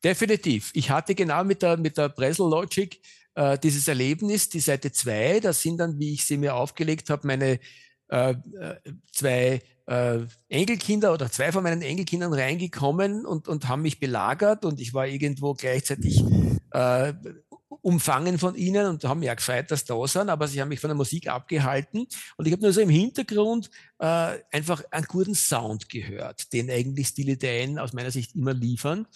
[0.05, 0.71] Definitiv.
[0.75, 3.01] Ich hatte genau mit der, mit der Bresel Logic
[3.35, 7.27] äh, dieses Erlebnis, die Seite 2, da sind dann, wie ich sie mir aufgelegt habe,
[7.27, 7.59] meine
[8.13, 8.77] äh, äh,
[9.11, 10.19] zwei äh,
[10.51, 15.07] Enkelkinder oder zwei von meinen Enkelkindern reingekommen und, und haben mich belagert und ich war
[15.07, 16.23] irgendwo gleichzeitig
[16.73, 17.15] äh,
[17.81, 20.89] umfangen von ihnen und haben ja gefreut, dass da sind, aber sie haben mich von
[20.89, 25.89] der Musik abgehalten und ich habe nur so im Hintergrund äh, einfach einen guten Sound
[25.89, 29.07] gehört, den eigentlich Dan aus meiner Sicht immer liefern.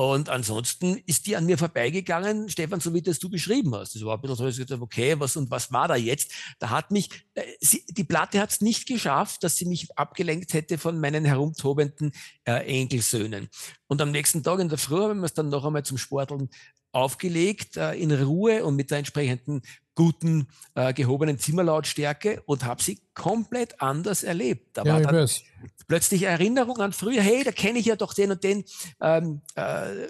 [0.00, 3.94] Und ansonsten ist die an mir vorbeigegangen, Stefan, so wie das du beschrieben hast.
[3.94, 6.32] Das war ein bisschen so, ich gesagt, okay, was und was war da jetzt?
[6.58, 10.54] Da hat mich, äh, sie, die Platte hat es nicht geschafft, dass sie mich abgelenkt
[10.54, 12.12] hätte von meinen herumtobenden
[12.44, 13.50] äh, Enkelsöhnen.
[13.88, 16.48] Und am nächsten Tag in der Früh haben wir es dann noch einmal zum Sporteln
[16.92, 19.60] aufgelegt, äh, in Ruhe und mit der entsprechenden
[20.00, 24.78] guten, äh, gehobenen Zimmerlautstärke und habe sie komplett anders erlebt.
[24.78, 25.42] Da ja, war dann weiß.
[25.88, 28.64] plötzlich Erinnerung an früher, hey, da kenne ich ja doch den und den
[29.02, 29.60] ähm, äh,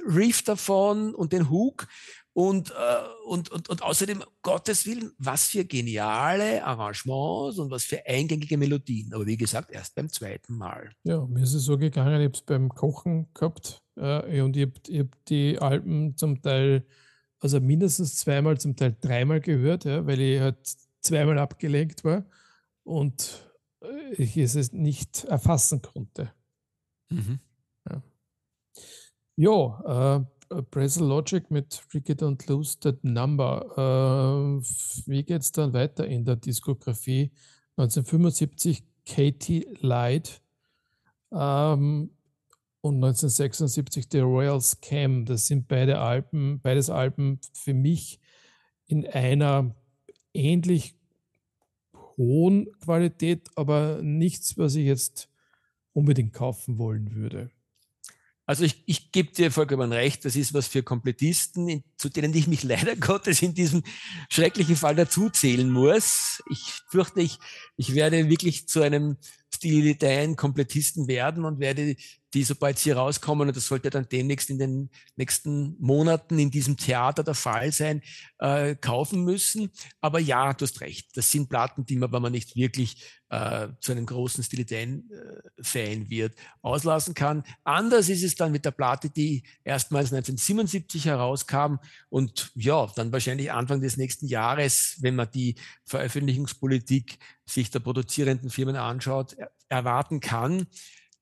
[0.07, 1.89] Reef davon und den Hook.
[2.33, 2.75] Und, äh,
[3.27, 9.13] und, und, und außerdem, Gottes Willen, was für geniale Arrangements und was für eingängige Melodien.
[9.13, 10.91] Aber wie gesagt, erst beim zweiten Mal.
[11.03, 14.67] Ja, mir ist es so gegangen, ich habe es beim Kochen gehabt äh, und ich
[14.67, 16.87] habe hab die Alben zum Teil
[17.41, 20.59] also mindestens zweimal, zum Teil dreimal gehört, ja, weil ich halt
[21.01, 22.25] zweimal abgelenkt war
[22.85, 23.51] und
[23.83, 26.33] äh, ich es nicht erfassen konnte.
[27.09, 27.41] Mhm.
[27.89, 28.03] Ja,
[29.37, 30.25] ja äh,
[30.71, 34.59] Brazil Logic mit Ricky Don't Lose That Number.
[34.61, 34.63] Äh,
[35.07, 37.31] wie geht es dann weiter in der Diskografie?
[37.77, 40.43] 1975 Katie Light.
[41.33, 42.11] Ähm,
[42.81, 45.27] und 1976 The Royal Scam.
[45.27, 48.21] Das sind beide Alben, beides Alben für mich
[48.87, 49.75] in einer
[50.35, 50.95] ähnlich
[52.17, 55.29] hohen Qualität, aber nichts, was ich jetzt
[55.93, 57.51] unbedingt kaufen wollen würde.
[58.51, 62.35] Also ich, ich gebe dir vollkommen recht, das ist was für Komplettisten, in, zu denen
[62.35, 63.85] ich mich leider Gottes in diesem
[64.29, 66.43] schrecklichen Fall dazuzählen muss.
[66.51, 67.39] Ich fürchte, ich,
[67.77, 69.19] ich werde wirklich zu einem
[69.55, 71.95] Stilitäen Komplettisten werden und werde
[72.35, 76.77] die, sobald sie rauskommen, und das sollte dann demnächst in den nächsten Monaten in diesem
[76.77, 78.03] Theater der Fall sein,
[78.39, 79.71] äh, kaufen müssen.
[80.01, 81.17] Aber ja, du hast recht.
[81.17, 86.11] Das sind Platten, die man, wenn man nicht wirklich äh, zu einem großen Stilitäen-Fan äh,
[86.11, 87.43] wird, auslassen kann.
[87.65, 91.77] Anders ist es dann mit der Platte, die erstmals 1977 herauskam
[92.09, 98.51] und ja, dann wahrscheinlich Anfang des nächsten Jahres, wenn man die Veröffentlichungspolitik sich der produzierenden
[98.51, 99.37] Firmen anschaut,
[99.69, 100.67] erwarten kann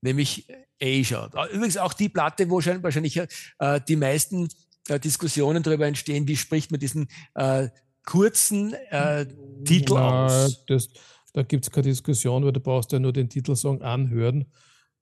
[0.00, 0.48] nämlich
[0.80, 1.30] Asia.
[1.52, 4.48] Übrigens auch die Platte, wo wahrscheinlich äh, die meisten
[4.88, 7.68] äh, Diskussionen darüber entstehen, wie spricht man diesen äh,
[8.04, 9.26] kurzen äh,
[9.64, 10.64] Titel Na, aus.
[10.66, 10.88] Das,
[11.32, 14.46] da gibt es keine Diskussion, weil du brauchst ja nur den Titelsong anhören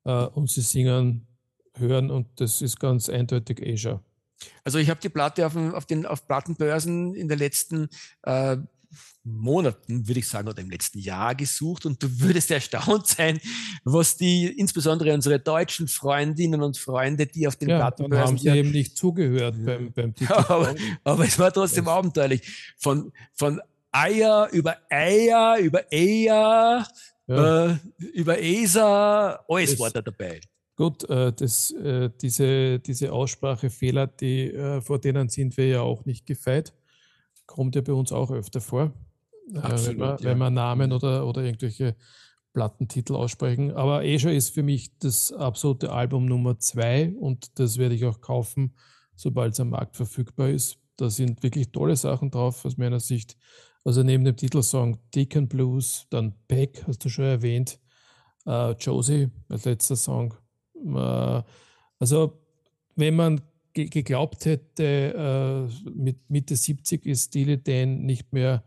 [0.05, 1.27] äh, und sie singen,
[1.75, 4.03] hören und das ist ganz eindeutig Asia.
[4.65, 7.89] Also ich habe die Platte auf, den, auf Plattenbörsen in den letzten
[8.23, 8.57] äh,
[9.25, 13.41] Monaten, würde ich sagen, oder im letzten Jahr gesucht und du würdest erstaunt sein,
[13.85, 18.27] was die, insbesondere unsere deutschen Freundinnen und Freunde, die auf den ja, Plattenbörsen...
[18.27, 20.27] haben sie eben nicht zugehört beim, beim Titel.
[20.37, 22.75] Ja, aber, aber, es war trotzdem abenteuerlich.
[22.79, 23.61] Von, von
[23.93, 26.87] Eier über Eier, über Eier,
[27.27, 27.67] ja.
[27.67, 27.77] äh,
[28.13, 30.41] über ESA, alles das, war da dabei.
[30.77, 36.05] Gut, äh, das, äh, diese, diese Aussprachefehler, die, äh, vor denen sind wir ja auch
[36.05, 36.75] nicht gefeit.
[37.47, 38.93] Kommt ja bei uns auch öfter vor.
[39.55, 40.25] Absolut, wenn, wir, ja.
[40.25, 40.97] wenn wir Namen mhm.
[40.97, 41.97] oder, oder irgendwelche
[42.53, 43.73] Plattentitel aussprechen.
[43.73, 48.21] Aber Asia ist für mich das absolute Album Nummer zwei und das werde ich auch
[48.21, 48.75] kaufen,
[49.15, 50.79] sobald es am Markt verfügbar ist.
[50.97, 53.37] Da sind wirklich tolle Sachen drauf aus meiner Sicht.
[53.85, 57.79] Also neben dem Titelsong Deacon Blues, dann Peck, hast du schon erwähnt,
[58.47, 60.35] äh, Josie als letzter Song.
[60.75, 61.43] Äh,
[61.99, 62.41] also
[62.95, 63.43] wenn man
[63.77, 68.65] geglaubt hätte, äh, mit Mitte 70 ist Steely Dan nicht mehr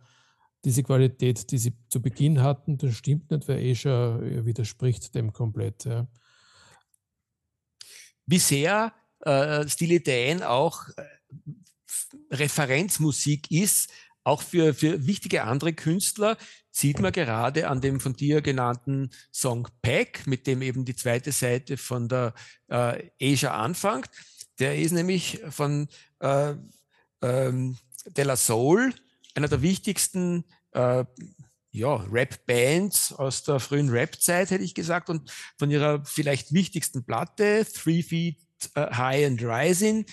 [0.65, 5.86] diese Qualität, die sie zu Beginn hatten, das stimmt nicht, weil Asia widerspricht dem komplett.
[5.86, 6.08] Ja.
[8.26, 11.04] Wie sehr äh, Steely Dan auch äh,
[12.32, 13.91] Referenzmusik ist,
[14.24, 16.38] auch für, für wichtige andere Künstler
[16.72, 21.32] sieht man gerade an dem von dir genannten Song Pack, mit dem eben die zweite
[21.32, 22.34] Seite von der
[22.67, 24.10] äh, Asia anfängt.
[24.60, 25.88] Der ist nämlich von
[26.19, 26.54] äh,
[27.22, 28.93] ähm, De La Soul,
[29.36, 31.06] einer der wichtigsten äh,
[31.72, 37.65] ja, Rap-Bands aus der frühen Rap-Zeit, hätte ich gesagt, und von ihrer vielleicht wichtigsten Platte,
[37.72, 38.38] Three Feet
[38.76, 40.06] uh, High and Rising,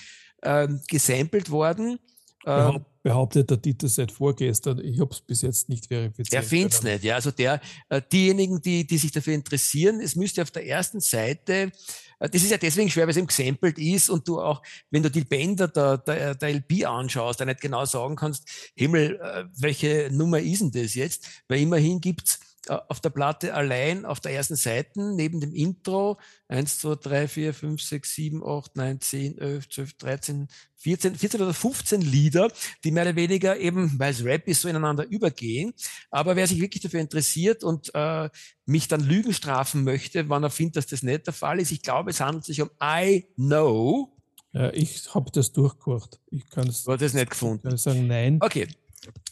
[0.42, 1.98] äh, gesampelt worden.
[2.46, 4.80] Ähm, behauptet der Dieter seit vorgestern.
[4.80, 6.32] Ich habe es bis jetzt nicht verifiziert.
[6.32, 7.16] Der findet es nicht, ja.
[7.16, 11.72] Also der, äh, diejenigen, die, die sich dafür interessieren, es müsste auf der ersten Seite,
[12.20, 15.02] äh, das ist ja deswegen schwer, weil es eben gesampelt ist und du auch, wenn
[15.02, 19.44] du die Bänder der, der, der LP anschaust, da nicht genau sagen kannst, Himmel, äh,
[19.56, 21.28] welche Nummer ist denn das jetzt?
[21.48, 26.79] Weil immerhin gibt's auf der Platte allein auf der ersten Seite neben dem Intro 1,
[26.79, 31.55] 2, 3, 4, 5, 6, 7, 8, 9, 10, 11, 12, 13, 14, 14 oder
[31.55, 32.50] 15 Lieder,
[32.85, 35.72] die mehr oder weniger eben, weil es Rap ist, so ineinander übergehen.
[36.11, 38.29] Aber wer sich wirklich dafür interessiert und äh,
[38.66, 41.83] mich dann Lügen strafen möchte, wann er findet, dass das nicht der Fall ist, ich
[41.83, 44.12] glaube, es handelt sich um I Know.
[44.52, 46.18] Ja, ich habe das durchgekocht.
[46.31, 46.85] Ich kann es.
[46.85, 47.66] Du hast es nicht gefunden.
[47.66, 48.38] Ich kann sagen, nein.
[48.40, 48.68] Okay,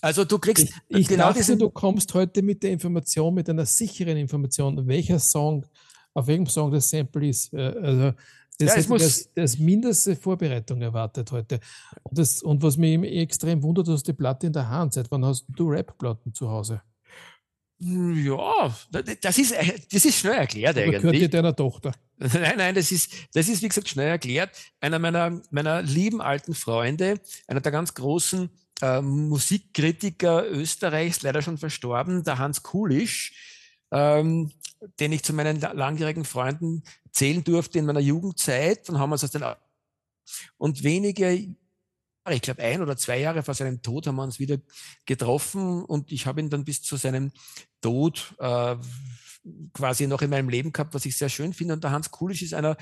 [0.00, 3.48] also du kriegst ich, ich genau dachte, diesen du kommst heute mit der Information, mit
[3.48, 5.64] einer sicheren Information, welcher Song,
[6.12, 7.52] auf welchem Song das Sample ist.
[7.52, 8.12] Äh, also
[8.58, 11.58] das, ja, muss das, das mindeste Vorbereitung erwartet heute.
[12.04, 14.94] Und, das, und was mich extrem wundert, du hast die Platte in der Hand.
[14.94, 16.80] Seit wann hast du Rap-Platten zu Hause?
[17.80, 18.74] Ja,
[19.20, 19.54] das ist,
[19.92, 21.00] das ist schnell erklärt eigentlich.
[21.02, 21.92] Gehört dir deiner Tochter?
[22.16, 24.50] Nein, nein, das ist, das ist wie gesagt schnell erklärt.
[24.80, 28.48] Einer meiner, meiner lieben alten Freunde, einer der ganz großen
[28.82, 33.32] äh, Musikkritiker Österreichs, leider schon verstorben, der Hans Kulisch,
[33.90, 34.52] ähm,
[35.00, 36.82] den ich zu meinen langjährigen Freunden
[37.12, 38.88] zählen durfte in meiner Jugendzeit.
[38.88, 39.44] Dann haben wir uns aus den
[40.58, 41.56] und wenige
[42.30, 44.58] ich glaube ein oder zwei Jahre vor seinem Tod haben wir uns wieder
[45.04, 47.32] getroffen und ich habe ihn dann bis zu seinem
[47.82, 48.76] Tod äh,
[49.74, 51.74] quasi noch in meinem Leben gehabt, was ich sehr schön finde.
[51.74, 52.76] Und der Hans Kulisch ist einer,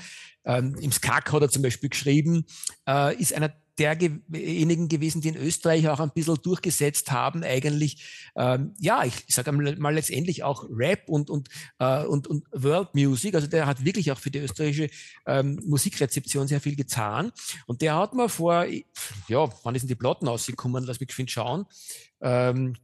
[0.45, 2.45] ähm, im Skak hat er zum Beispiel geschrieben,
[2.87, 8.73] äh, ist einer derjenigen gewesen, die in Österreich auch ein bisschen durchgesetzt haben, eigentlich, ähm,
[8.79, 13.35] ja, ich, sage mal letztendlich auch Rap und, und, äh, und, und World Music.
[13.35, 14.89] Also der hat wirklich auch für die österreichische
[15.25, 17.31] ähm, Musikrezeption sehr viel getan.
[17.65, 18.65] Und der hat mir vor,
[19.27, 20.83] ja, wann ist denn die Platten ausgekommen?
[20.85, 21.65] Lass mich schauen.
[22.21, 22.75] Ähm,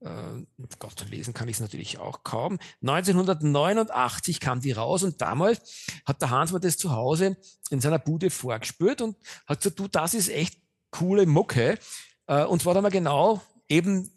[0.00, 2.58] äh, Gott, lesen kann ich es natürlich auch kaum.
[2.82, 7.36] 1989 kam die raus und damals hat der Hans mir das zu Hause
[7.70, 11.78] in seiner Bude vorgespürt und hat gesagt, du, das ist echt coole Mucke.
[12.26, 14.10] Äh, und zwar haben wir genau eben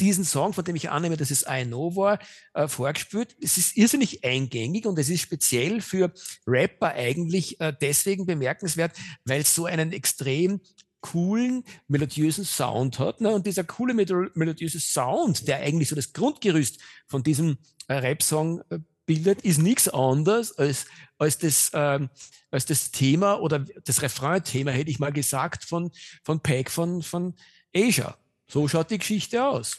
[0.00, 2.18] diesen Song, von dem ich annehme, dass es I Know war,
[2.54, 3.36] äh, vorgespielt.
[3.40, 6.12] Es ist irrsinnig eingängig und es ist speziell für
[6.46, 10.60] Rapper eigentlich äh, deswegen bemerkenswert, weil es so einen extrem
[11.00, 13.20] coolen, melodiösen Sound hat.
[13.20, 13.30] Ne?
[13.30, 18.78] Und dieser coole, melodiöse Sound, der eigentlich so das Grundgerüst von diesem äh, Rap-Song äh,
[19.06, 20.86] bildet, ist nichts anderes als,
[21.18, 22.10] als, das, ähm,
[22.50, 25.90] als das Thema oder das Refrain-Thema, hätte ich mal gesagt, von,
[26.24, 27.34] von Peg von, von
[27.74, 28.16] Asia.
[28.46, 29.78] So schaut die Geschichte aus.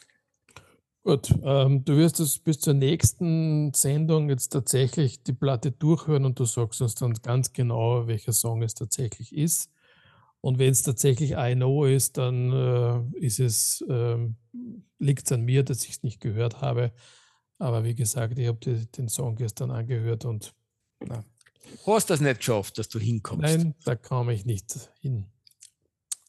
[1.03, 6.37] Gut, ähm, du wirst es bis zur nächsten Sendung jetzt tatsächlich die Platte durchhören und
[6.37, 9.71] du sagst uns dann ganz genau, welcher Song es tatsächlich ist.
[10.41, 14.35] Und wenn es tatsächlich I Know ist, dann äh, ist es, ähm,
[14.97, 16.93] liegt es an mir, dass ich es nicht gehört habe.
[17.57, 20.53] Aber wie gesagt, ich habe den Song gestern angehört und
[21.01, 21.23] na.
[21.85, 23.43] Du hast das nicht geschafft, dass du hinkommst.
[23.43, 25.25] Nein, da kam ich nicht hin.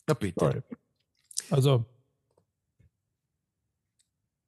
[0.06, 0.38] Na bitte.
[0.38, 0.62] Sorry.
[1.50, 1.84] Also.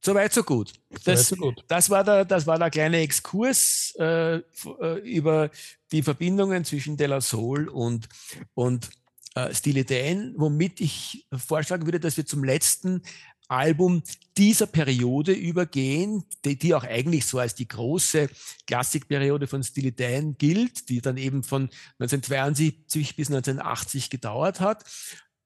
[0.05, 0.73] Soweit, so gut.
[1.05, 1.65] Das, so gut.
[1.69, 5.51] Das, war der, das war der kleine Exkurs äh, äh über
[5.93, 8.09] die Verbindungen zwischen De La Soul und,
[8.55, 8.91] und
[9.35, 13.03] äh, Steely Dan, womit ich vorschlagen würde, dass wir zum letzten
[13.49, 14.03] Album
[14.39, 18.29] dieser Periode übergehen, die, die, auch eigentlich so als die große
[18.67, 21.65] Klassikperiode von Steely Dan gilt, die dann eben von
[21.99, 24.85] 1972 bis 1980 gedauert hat.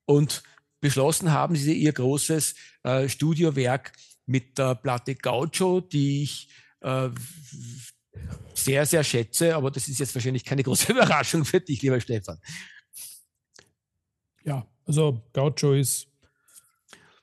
[0.05, 0.43] Und
[0.81, 3.93] beschlossen haben sie ihr großes äh, Studiowerk
[4.27, 6.49] mit der Platte Gaucho, die ich
[6.81, 7.09] äh,
[8.55, 12.39] sehr, sehr schätze, aber das ist jetzt wahrscheinlich keine große Überraschung für dich, lieber Stefan.
[14.47, 16.09] Ja, also Gaucho ist,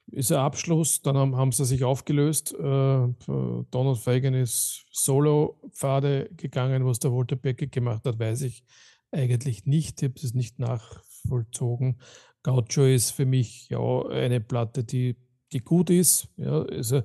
[0.08, 1.02] ist ein Abschluss.
[1.02, 2.54] Dann haben, haben sie sich aufgelöst.
[2.54, 3.08] Äh,
[3.72, 6.86] Donald Fagan ist Solo-Pfade gegangen.
[6.86, 8.64] Was der Walter Becker gemacht hat, weiß ich
[9.12, 10.02] eigentlich nicht.
[10.02, 12.00] Ich habe es nicht nachvollzogen.
[12.44, 15.16] Gaucho ist für mich ja eine Platte, die,
[15.54, 16.28] die gut ist.
[16.36, 17.04] Ja, also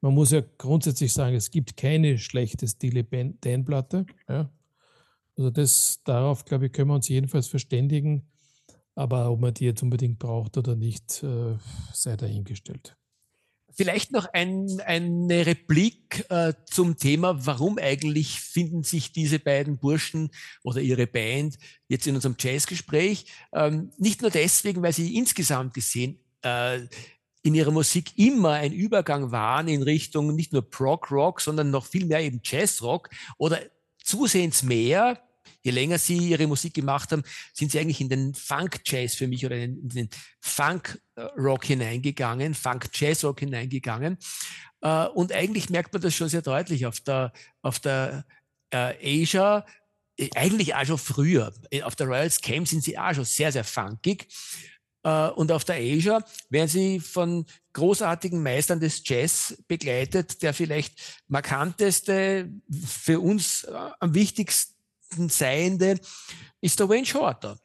[0.00, 4.06] man muss ja grundsätzlich sagen, es gibt keine schlechte Stile Dan-Platte.
[4.28, 4.50] Ja.
[5.36, 8.28] Also das, darauf, glaube ich, können wir uns jedenfalls verständigen.
[8.98, 11.56] Aber ob man die jetzt unbedingt braucht oder nicht, äh,
[11.92, 12.96] sei dahingestellt.
[13.70, 20.30] Vielleicht noch ein, eine Replik äh, zum Thema, warum eigentlich finden sich diese beiden Burschen
[20.64, 23.26] oder ihre Band jetzt in unserem Jazzgespräch?
[23.52, 26.80] Ähm, nicht nur deswegen, weil sie insgesamt gesehen äh,
[27.42, 32.04] in ihrer Musik immer ein Übergang waren in Richtung nicht nur Prog-Rock, sondern noch viel
[32.04, 33.60] mehr eben Jazz-Rock oder
[34.02, 35.22] zusehends mehr
[35.62, 39.44] je länger sie ihre Musik gemacht haben, sind sie eigentlich in den Funk-Jazz für mich
[39.44, 40.08] oder in den
[40.40, 44.18] Funk-Rock hineingegangen, Funk-Jazz-Rock hineingegangen.
[44.80, 47.32] Äh, und eigentlich merkt man das schon sehr deutlich auf der,
[47.62, 48.24] auf der
[48.70, 49.66] äh, Asia,
[50.16, 51.52] äh, eigentlich auch schon früher.
[51.82, 54.28] Auf der Royals Camp sind sie auch schon sehr, sehr funkig.
[55.00, 60.42] Und auf der Asia werden sie von großartigen Meistern des Jazz begleitet.
[60.42, 62.50] Der vielleicht markanteste,
[62.84, 64.77] für uns am wichtigsten
[65.10, 65.98] Seiende
[66.60, 67.58] ist der Wayne Shorter,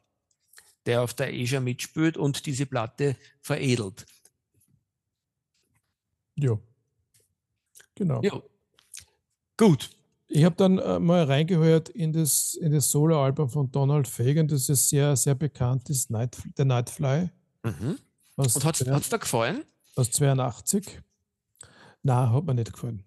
[0.86, 4.06] der auf der Asia mitspielt und diese Platte veredelt.
[6.36, 6.58] Ja,
[7.94, 8.22] genau.
[8.22, 8.42] Ja.
[9.56, 9.90] Gut.
[10.26, 14.68] Ich habe dann äh, mal reingehört in das, in das Solo-Album von Donald Fagan, das
[14.68, 17.30] ist sehr, sehr bekannt ist, Night, The Nightfly.
[17.62, 17.98] Mhm.
[18.36, 19.64] Und hat es dir gefallen?
[19.94, 21.00] Aus 82.
[22.02, 23.04] Na, hat mir nicht gefallen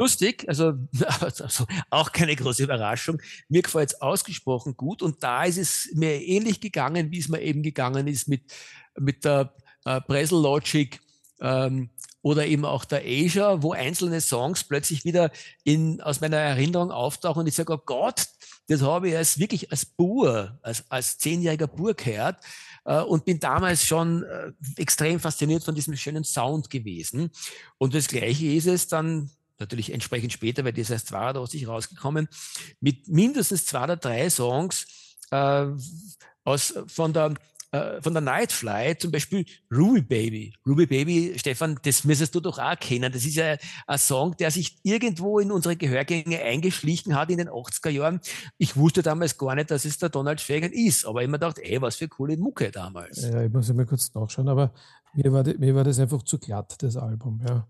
[0.00, 0.72] lustig, also,
[1.20, 3.20] also, auch keine große Überraschung.
[3.48, 7.40] Mir gefällt es ausgesprochen gut und da ist es mir ähnlich gegangen, wie es mir
[7.40, 8.42] eben gegangen ist mit,
[8.98, 10.98] mit der äh, Bresel Logic
[11.40, 11.90] ähm,
[12.22, 15.30] oder eben auch der Asia, wo einzelne Songs plötzlich wieder
[15.64, 18.26] in, aus meiner Erinnerung auftauchen und ich sage, oh Gott,
[18.68, 22.42] das habe ich als wirklich als Bur, als, als zehnjähriger Bur gehört
[22.84, 27.30] äh, und bin damals schon äh, extrem fasziniert von diesem schönen Sound gewesen.
[27.78, 29.30] Und das Gleiche ist es dann
[29.60, 32.28] natürlich entsprechend später, weil das erst 82 rausgekommen,
[32.80, 34.86] mit mindestens zwei oder drei Songs
[35.30, 35.66] äh,
[36.44, 37.34] aus, von der
[37.72, 40.52] äh, von der Nightfly, zum Beispiel Ruby Baby.
[40.66, 43.12] Ruby Baby, Stefan, das müsstest du doch auch kennen.
[43.12, 43.56] Das ist ja
[43.86, 48.20] ein Song, der sich irgendwo in unsere Gehörgänge eingeschlichen hat in den 80er Jahren.
[48.58, 51.80] Ich wusste damals gar nicht, dass es der Donald Fagan ist, aber immer gedacht, ey,
[51.80, 53.22] was für coole Mucke damals.
[53.22, 54.72] Ja, ich muss mal kurz nachschauen, aber
[55.14, 57.68] mir war, mir war das einfach zu glatt, das Album, ja.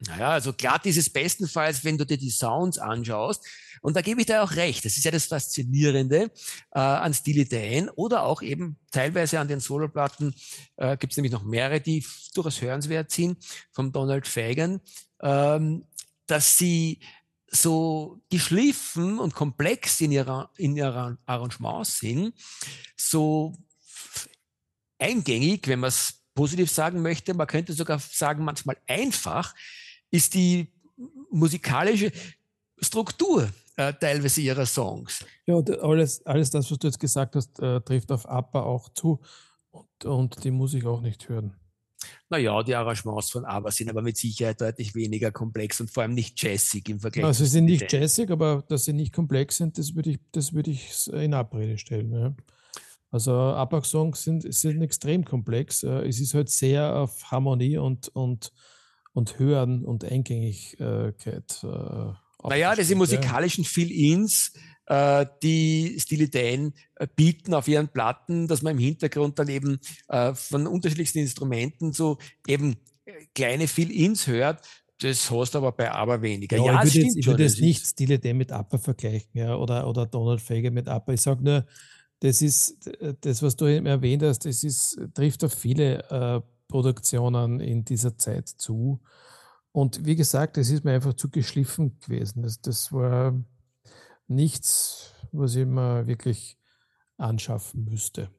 [0.00, 3.44] Naja, also glatt ist es bestenfalls, wenn du dir die Sounds anschaust.
[3.80, 4.84] Und da gebe ich dir auch recht.
[4.84, 6.30] Das ist ja das Faszinierende
[6.72, 10.34] äh, an Steely Dan oder auch eben teilweise an den Soloplatten
[10.76, 14.80] äh, gibt es nämlich noch mehrere, die durchaus hörenswert sind, vom Donald Fagan,
[15.20, 15.84] ähm,
[16.26, 17.00] dass sie
[17.50, 22.34] so geschliffen und komplex in ihrer, in ihrer Arrangements sind,
[22.96, 23.54] so
[24.98, 29.54] eingängig, wenn man es positiv sagen möchte, man könnte sogar sagen, manchmal einfach,
[30.10, 30.72] ist die
[31.30, 32.12] musikalische
[32.80, 35.24] Struktur äh, teilweise ihrer Songs.
[35.46, 39.20] Ja, alles, alles das, was du jetzt gesagt hast, äh, trifft auf ABBA auch zu
[39.70, 41.54] und, und die muss ich auch nicht hören.
[42.30, 46.14] Naja, die Arrangements von ABBA sind aber mit Sicherheit deutlich weniger komplex und vor allem
[46.14, 47.24] nicht jazzig im Vergleich.
[47.24, 50.52] Also sie sind nicht jazzig, aber dass sie nicht komplex sind, das würde ich, das
[50.52, 52.12] würde ich in Abrede stellen.
[52.12, 52.34] Ja.
[53.10, 55.82] Also ABBA-Songs sind, sind extrem komplex.
[55.82, 58.52] Äh, es ist halt sehr auf Harmonie und, und,
[59.18, 61.64] und Hören und Eingängigkeit.
[61.64, 64.52] Äh, naja, diese musikalischen Fill-Ins,
[64.86, 66.00] äh, die
[66.30, 71.18] Dan äh, bieten auf ihren Platten, dass man im Hintergrund dann eben äh, von unterschiedlichsten
[71.18, 74.66] Instrumenten so eben äh, kleine Fill-Ins hört.
[75.00, 76.56] Das hast du aber bei aber weniger.
[76.56, 79.86] Ja, ja ich würde, jetzt, ich würde jetzt nicht Dan mit ABBA vergleichen ja, oder,
[79.88, 81.12] oder Donald Fagan mit ABBA.
[81.12, 81.66] Ich sage nur,
[82.20, 82.88] das ist
[83.20, 88.16] das, was du eben erwähnt hast, das ist, trifft auf viele äh, Produktionen in dieser
[88.16, 89.00] Zeit zu.
[89.72, 92.42] Und wie gesagt, es ist mir einfach zu geschliffen gewesen.
[92.42, 93.34] Das, das war
[94.26, 96.58] nichts, was ich mir wirklich
[97.16, 98.30] anschaffen müsste.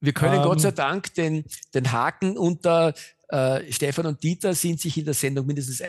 [0.00, 2.94] Wir können ähm, Gott sei Dank den, den Haken unter
[3.28, 5.82] äh, Stefan und Dieter sind sich in der Sendung mindestens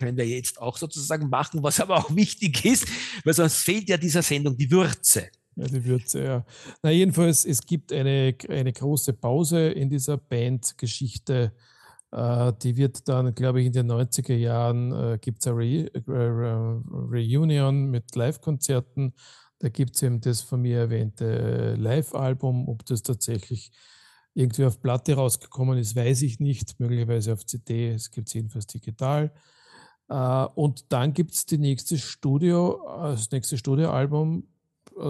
[0.00, 2.86] können wir jetzt auch sozusagen machen, was aber auch wichtig ist,
[3.24, 5.28] weil sonst fehlt ja dieser Sendung die Würze.
[5.56, 6.44] Ja, die Würze, ja.
[6.82, 11.52] Na, jedenfalls, es gibt eine, eine große Pause in dieser Bandgeschichte.
[12.12, 15.90] Äh, die wird dann, glaube ich, in den 90er Jahren äh, gibt es eine Re
[16.06, 19.14] Re Reunion mit Live-Konzerten.
[19.58, 22.68] Da gibt es eben das von mir erwähnte Live-Album.
[22.68, 23.70] Ob das tatsächlich
[24.34, 26.78] irgendwie auf Platte rausgekommen ist, weiß ich nicht.
[26.80, 27.90] Möglicherweise auf CD.
[27.90, 29.32] Es gibt es jedenfalls digital.
[30.12, 34.59] Uh, und dann gibt es die nächste Studio, das nächste Studioalbum äh,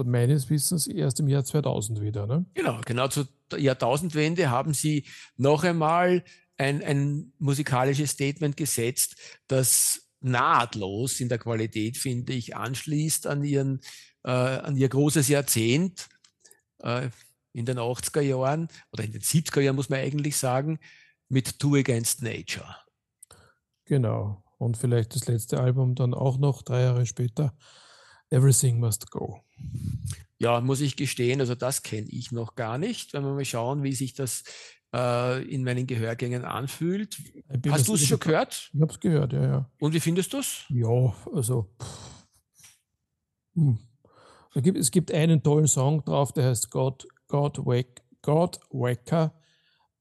[0.05, 2.27] meines Wissens erst im Jahr 2000 wieder.
[2.27, 2.45] Ne?
[2.53, 5.05] Genau, genau zur Jahrtausendwende haben sie
[5.37, 6.23] noch einmal
[6.57, 9.15] ein, ein musikalisches Statement gesetzt,
[9.47, 13.81] das nahtlos in der Qualität, finde ich, anschließt an, ihren,
[14.23, 16.07] äh, an ihr großes Jahrzehnt
[16.79, 17.09] äh,
[17.53, 20.79] in den 80er Jahren oder in den 70er Jahren, muss man eigentlich sagen,
[21.27, 22.77] mit Two Against Nature.
[23.85, 24.43] Genau.
[24.57, 27.55] Und vielleicht das letzte Album dann auch noch drei Jahre später,
[28.31, 29.41] Everything Must Go.
[30.39, 33.13] Ja, muss ich gestehen, also das kenne ich noch gar nicht.
[33.13, 34.43] Wenn wir mal schauen, wie sich das
[34.93, 37.17] äh, in meinen Gehörgängen anfühlt.
[37.69, 38.71] Hast du es schon gehört?
[38.73, 39.69] Ich habe es gehört, ja, ja.
[39.79, 40.65] Und wie findest du es?
[40.69, 41.69] Ja, also.
[43.53, 43.77] Hm.
[44.55, 49.33] Gibt, es gibt einen tollen Song drauf, der heißt God, God, Wake, God Waker.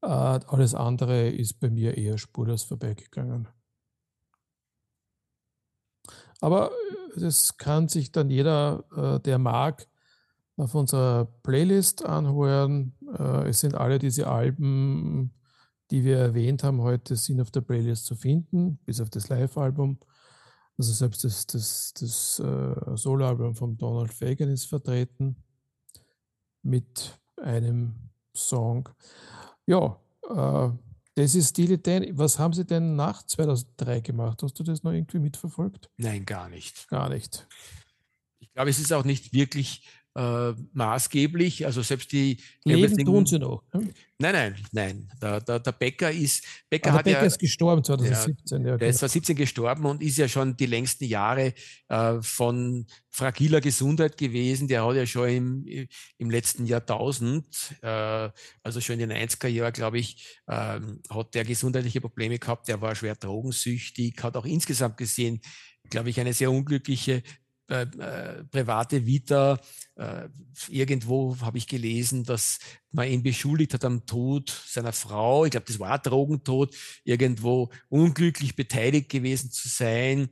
[0.02, 3.48] Äh, alles andere ist bei mir eher spurlos vorbeigegangen.
[6.40, 9.86] Aber äh, das kann sich dann jeder, äh, der mag,
[10.56, 12.94] auf unserer Playlist anhören.
[13.18, 15.32] Äh, es sind alle diese Alben,
[15.90, 19.98] die wir erwähnt haben heute, sind auf der Playlist zu finden, bis auf das Live-Album.
[20.78, 22.36] Also selbst das, das, das
[23.02, 25.36] Solo-Album von Donald Fagan ist vertreten
[26.62, 28.88] mit einem Song.
[29.66, 30.70] Ja, äh,
[31.20, 32.18] das ist Dan.
[32.18, 34.42] Was haben Sie denn nach 2003 gemacht?
[34.42, 35.90] Hast du das noch irgendwie mitverfolgt?
[35.96, 36.88] Nein, gar nicht.
[36.88, 37.46] Gar nicht.
[38.38, 39.82] Ich glaube, es ist auch nicht wirklich
[40.14, 41.66] äh, maßgeblich.
[41.66, 43.62] Also selbst die Leben tun sie noch.
[43.72, 43.92] Ne?
[44.18, 45.08] Nein, nein, nein.
[45.22, 48.66] Der, der, der Bäcker ist Bäcker ah, hat Bäcker ja, ist gestorben 2017.
[48.66, 49.44] Ja, der ist 2017 genau.
[49.44, 51.54] gestorben und ist ja schon die längsten Jahre
[51.88, 54.68] äh, von fragiler Gesundheit gewesen.
[54.68, 55.88] Der hat ja schon im,
[56.18, 57.46] im letzten Jahrtausend,
[57.82, 58.30] äh,
[58.62, 60.80] also schon in den 90er Jahren, glaube ich, äh,
[61.10, 62.68] hat der gesundheitliche Probleme gehabt.
[62.68, 65.40] Der war schwer drogensüchtig, hat auch insgesamt gesehen,
[65.88, 67.22] glaube ich, eine sehr unglückliche
[67.70, 69.58] äh, private Vita.
[69.96, 70.28] Äh,
[70.68, 72.58] irgendwo habe ich gelesen, dass
[72.90, 75.44] man ihn beschuldigt hat am Tod seiner Frau.
[75.44, 80.30] Ich glaube, das war Drogentod, irgendwo unglücklich beteiligt gewesen zu sein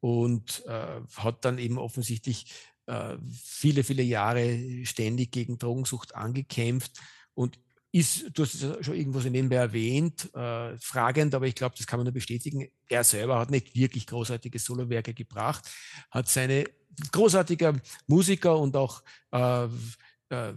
[0.00, 2.52] und äh, hat dann eben offensichtlich
[2.86, 7.00] äh, viele, viele Jahre ständig gegen Drogensucht angekämpft
[7.34, 7.58] und
[7.96, 11.86] ist, du hast es schon irgendwo so nebenbei erwähnt, äh, fragend, aber ich glaube, das
[11.86, 12.68] kann man nur bestätigen.
[12.88, 15.64] Er selber hat nicht wirklich großartige Solowerke gebracht,
[16.10, 16.64] hat seine
[17.10, 20.52] großartiger Musiker und auch äh, äh,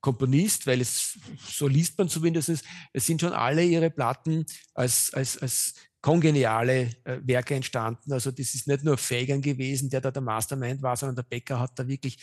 [0.00, 1.18] Komponist, weil es,
[1.48, 2.62] so liest man zumindest,
[2.92, 8.12] es sind schon alle ihre Platten als, als, als kongeniale äh, Werke entstanden.
[8.12, 11.58] Also das ist nicht nur Fagan gewesen, der da der Mastermind war, sondern der Becker
[11.58, 12.18] hat da wirklich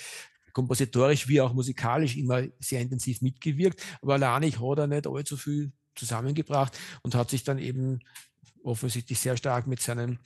[0.54, 3.82] kompositorisch wie auch musikalisch immer sehr intensiv mitgewirkt.
[4.02, 8.00] Aber Lanich hat er nicht allzu viel zusammengebracht und hat sich dann eben
[8.64, 10.20] offensichtlich sehr stark mit seinem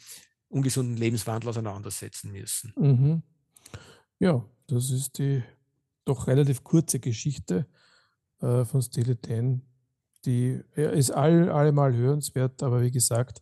[0.50, 2.74] ungesunden Lebenswandel auseinandersetzen müssen.
[2.78, 3.24] Mhm.
[4.20, 5.44] Ja, das ist die
[6.06, 7.68] doch relativ kurze Geschichte
[8.40, 9.62] äh, von Steely Dan.
[10.26, 13.42] Die ja, ist all, allemal hörenswert, aber wie gesagt,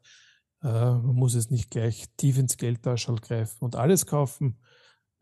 [0.64, 4.60] äh, man muss es nicht gleich tief ins Geldtaschel greifen und alles kaufen.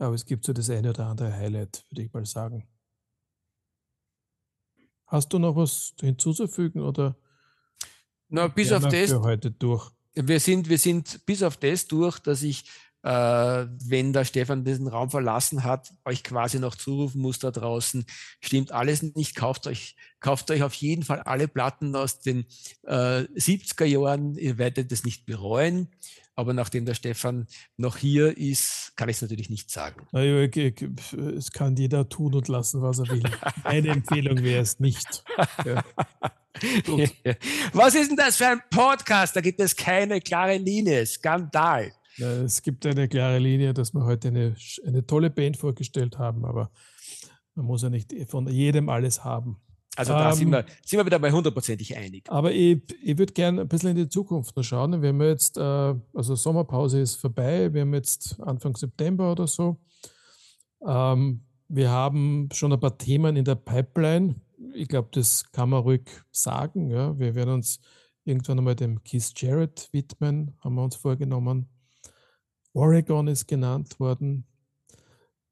[0.02, 2.68] Aber es gibt so das eine oder andere Highlight, würde ich mal sagen.
[5.06, 7.16] Hast du noch was hinzuzufügen oder?
[8.28, 9.14] Na, bis auf das.
[9.14, 9.91] heute durch?
[10.16, 12.66] Wir sind, wir sind bis auf das durch, dass ich
[13.04, 18.06] äh, wenn der Stefan diesen Raum verlassen hat, euch quasi noch zurufen muss da draußen,
[18.39, 22.45] stimmt alles nicht, kauft euch, kauft euch auf jeden Fall alle Platten aus den
[22.84, 25.89] äh, 70er Jahren, ihr werdet es nicht bereuen.
[26.36, 30.07] Aber nachdem der Stefan noch hier ist, kann ich es natürlich nicht sagen.
[30.13, 33.23] Es kann jeder tun und lassen, was er will.
[33.63, 35.23] Meine Empfehlung wäre es nicht.
[35.65, 35.84] Ja.
[37.73, 39.36] Was ist denn das für ein Podcast?
[39.36, 41.05] Da gibt es keine klare Linie.
[41.05, 41.91] Skandal.
[42.17, 44.55] Es gibt eine klare Linie, dass wir heute eine,
[44.86, 46.69] eine tolle Band vorgestellt haben, aber
[47.55, 49.59] man muss ja nicht von jedem alles haben.
[50.02, 52.24] Also da ähm, sind, wir, sind wir wieder bei hundertprozentig einig.
[52.30, 55.02] Aber ich, ich würde gerne ein bisschen in die Zukunft noch schauen.
[55.02, 59.78] Wir haben jetzt, äh, also Sommerpause ist vorbei, wir haben jetzt Anfang September oder so.
[60.86, 64.36] Ähm, wir haben schon ein paar Themen in der Pipeline.
[64.74, 66.89] Ich glaube, das kann man ruhig sagen.
[66.89, 67.18] Ja.
[67.18, 67.80] Wir werden uns
[68.26, 71.70] irgendwann einmal dem Keith Jarrett widmen, haben wir uns vorgenommen.
[72.74, 74.45] Oregon ist genannt worden.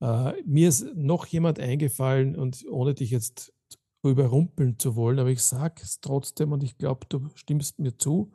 [0.01, 3.53] Äh, mir ist noch jemand eingefallen und ohne dich jetzt
[4.03, 8.31] überrumpeln zu wollen, aber ich sage es trotzdem und ich glaube, du stimmst mir zu,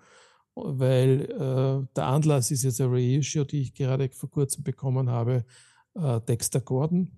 [0.55, 5.45] weil äh, der Anlass ist jetzt eine Reissue, die ich gerade vor kurzem bekommen habe,
[5.95, 7.11] äh, Dexter Gordon.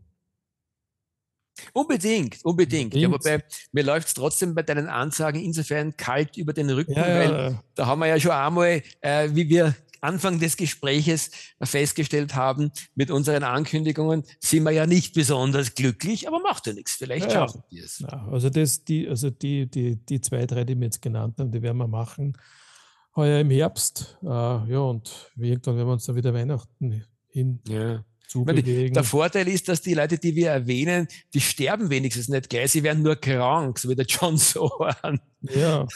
[1.72, 2.94] Unbedingt, unbedingt.
[2.94, 3.42] Ja, wobei,
[3.72, 7.62] mir läuft es trotzdem bei deinen Ansagen insofern kalt über den Rücken, ja, weil ja.
[7.74, 9.74] da haben wir ja schon einmal, äh, wie wir
[10.06, 11.30] Anfang des Gespräches
[11.62, 16.92] festgestellt haben, mit unseren Ankündigungen sind wir ja nicht besonders glücklich, aber macht ja nichts.
[16.92, 17.98] Vielleicht ja, schaffen wir es.
[17.98, 21.50] Ja, also das, die, also die, die, die zwei, drei, die wir jetzt genannt haben,
[21.50, 22.36] die werden wir machen
[23.16, 24.18] heuer im Herbst.
[24.22, 27.60] Äh, ja, und irgendwann werden wir uns dann wieder Weihnachten hin.
[27.66, 28.04] Ja.
[28.34, 32.72] Meine, der Vorteil ist, dass die Leute, die wir erwähnen, die sterben wenigstens nicht gleich,
[32.72, 35.20] sie werden nur krank, so wie der John Sohan.
[35.42, 35.86] Ja,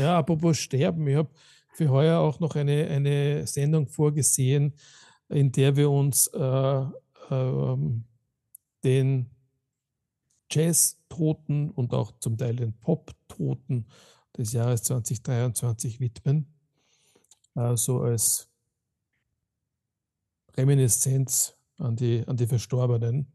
[0.00, 1.30] ja apropos sterben, ich habe
[1.74, 4.74] für heuer auch noch eine, eine Sendung vorgesehen,
[5.28, 6.38] in der wir uns äh,
[7.30, 7.76] äh,
[8.84, 9.30] den
[10.50, 13.86] Jazz-Toten und auch zum Teil den Pop-Toten
[14.36, 16.46] des Jahres 2023 widmen.
[17.56, 18.48] Äh, so als
[20.56, 23.32] Reminiszenz an die, an die Verstorbenen.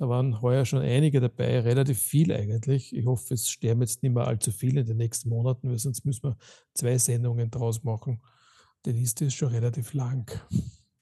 [0.00, 2.96] Da waren heuer schon einige dabei, relativ viel eigentlich.
[2.96, 6.06] Ich hoffe, es sterben jetzt nicht mehr allzu viele in den nächsten Monaten, weil sonst
[6.06, 6.38] müssen wir
[6.72, 8.22] zwei Sendungen draus machen.
[8.86, 10.40] Die Liste ist schon relativ lang.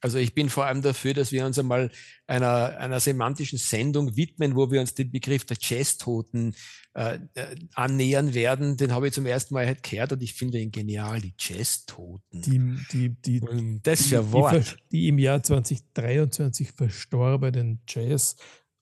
[0.01, 1.92] Also ich bin vor allem dafür, dass wir uns einmal
[2.26, 6.57] einer, einer semantischen Sendung widmen, wo wir uns den Begriff der Jazztoten
[6.94, 8.76] äh, äh, annähern werden.
[8.76, 12.42] Den habe ich zum ersten Mal halt gehört und ich finde ihn genial, die Jazztoten.
[12.42, 14.76] Die, die, die, das für Wort.
[14.90, 18.34] Die, die im Jahr 2023 verstorbenen Jazz-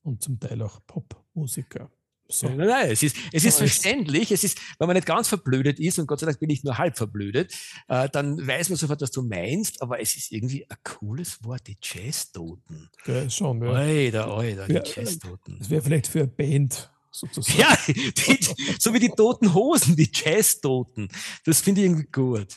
[0.06, 1.90] und zum Teil auch Popmusiker.
[2.28, 2.48] So.
[2.48, 4.32] Nein, nein, es ist, es ist verständlich.
[4.32, 6.76] Es ist, wenn man nicht ganz verblödet ist, und Gott sei Dank bin ich nur
[6.76, 7.54] halb verblödet,
[7.88, 11.66] äh, dann weiß man sofort, was du meinst, aber es ist irgendwie ein cooles Wort,
[11.68, 12.90] die Jazztoten.
[13.06, 13.70] Ja, schon, ja.
[13.70, 15.58] Alter, Alter, die ja, Jazztoten.
[15.58, 17.60] Das wäre vielleicht für eine Band sozusagen.
[17.60, 18.38] Ja, die,
[18.78, 21.08] so wie die toten Hosen, die Jazztoten.
[21.44, 22.48] Das finde ich irgendwie gut.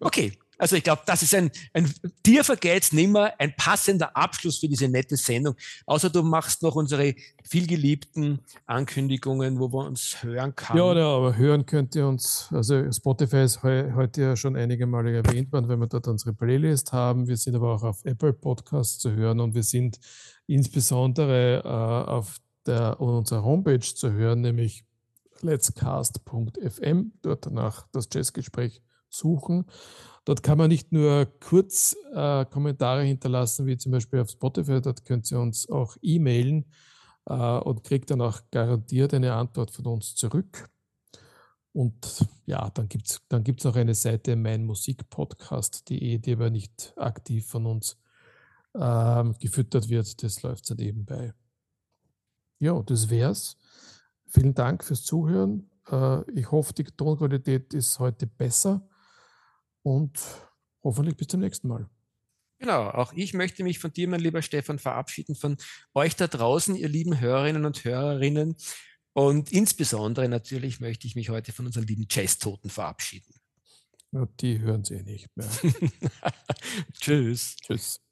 [0.00, 1.92] Okay, also ich glaube, das ist ein, ein
[2.24, 5.54] dir vergeht's nimmer, ein passender Abschluss für diese nette Sendung.
[5.86, 10.78] Außer du machst noch unsere vielgeliebten Ankündigungen, wo wir uns hören können.
[10.78, 14.86] Ja, ja, aber hören könnt ihr uns, also Spotify ist he heute ja schon einige
[14.86, 17.26] Male erwähnt worden, wenn wir dort unsere Playlist haben.
[17.26, 19.98] Wir sind aber auch auf Apple Podcasts zu hören und wir sind
[20.46, 24.84] insbesondere äh, auf der, unserer Homepage zu hören, nämlich
[25.42, 28.80] letscast.fm, dort danach das Jazzgespräch
[29.14, 29.66] suchen.
[30.24, 35.04] Dort kann man nicht nur kurz äh, Kommentare hinterlassen, wie zum Beispiel auf Spotify, dort
[35.04, 36.64] könnt ihr uns auch e-mailen
[37.26, 40.70] äh, und kriegt dann auch garantiert eine Antwort von uns zurück.
[41.72, 47.46] Und ja, dann gibt es dann gibt's noch eine Seite meinmusikpodcast.de, die aber nicht aktiv
[47.46, 47.98] von uns
[48.74, 50.22] ähm, gefüttert wird.
[50.22, 51.34] Das läuft dann nebenbei.
[52.60, 53.58] Ja, das wär's
[54.26, 55.70] Vielen Dank fürs Zuhören.
[55.90, 58.88] Äh, ich hoffe, die Tonqualität ist heute besser
[59.84, 60.18] und
[60.82, 61.88] hoffentlich bis zum nächsten Mal.
[62.58, 65.56] Genau, auch ich möchte mich von dir, mein lieber Stefan, verabschieden, von
[65.92, 68.56] euch da draußen, ihr lieben Hörerinnen und Hörerinnen.
[69.12, 73.34] Und insbesondere natürlich möchte ich mich heute von unseren lieben Jazz-Toten verabschieden.
[74.12, 75.48] Ja, die hören sie nicht mehr.
[77.00, 77.56] Tschüss.
[77.56, 78.03] Tschüss.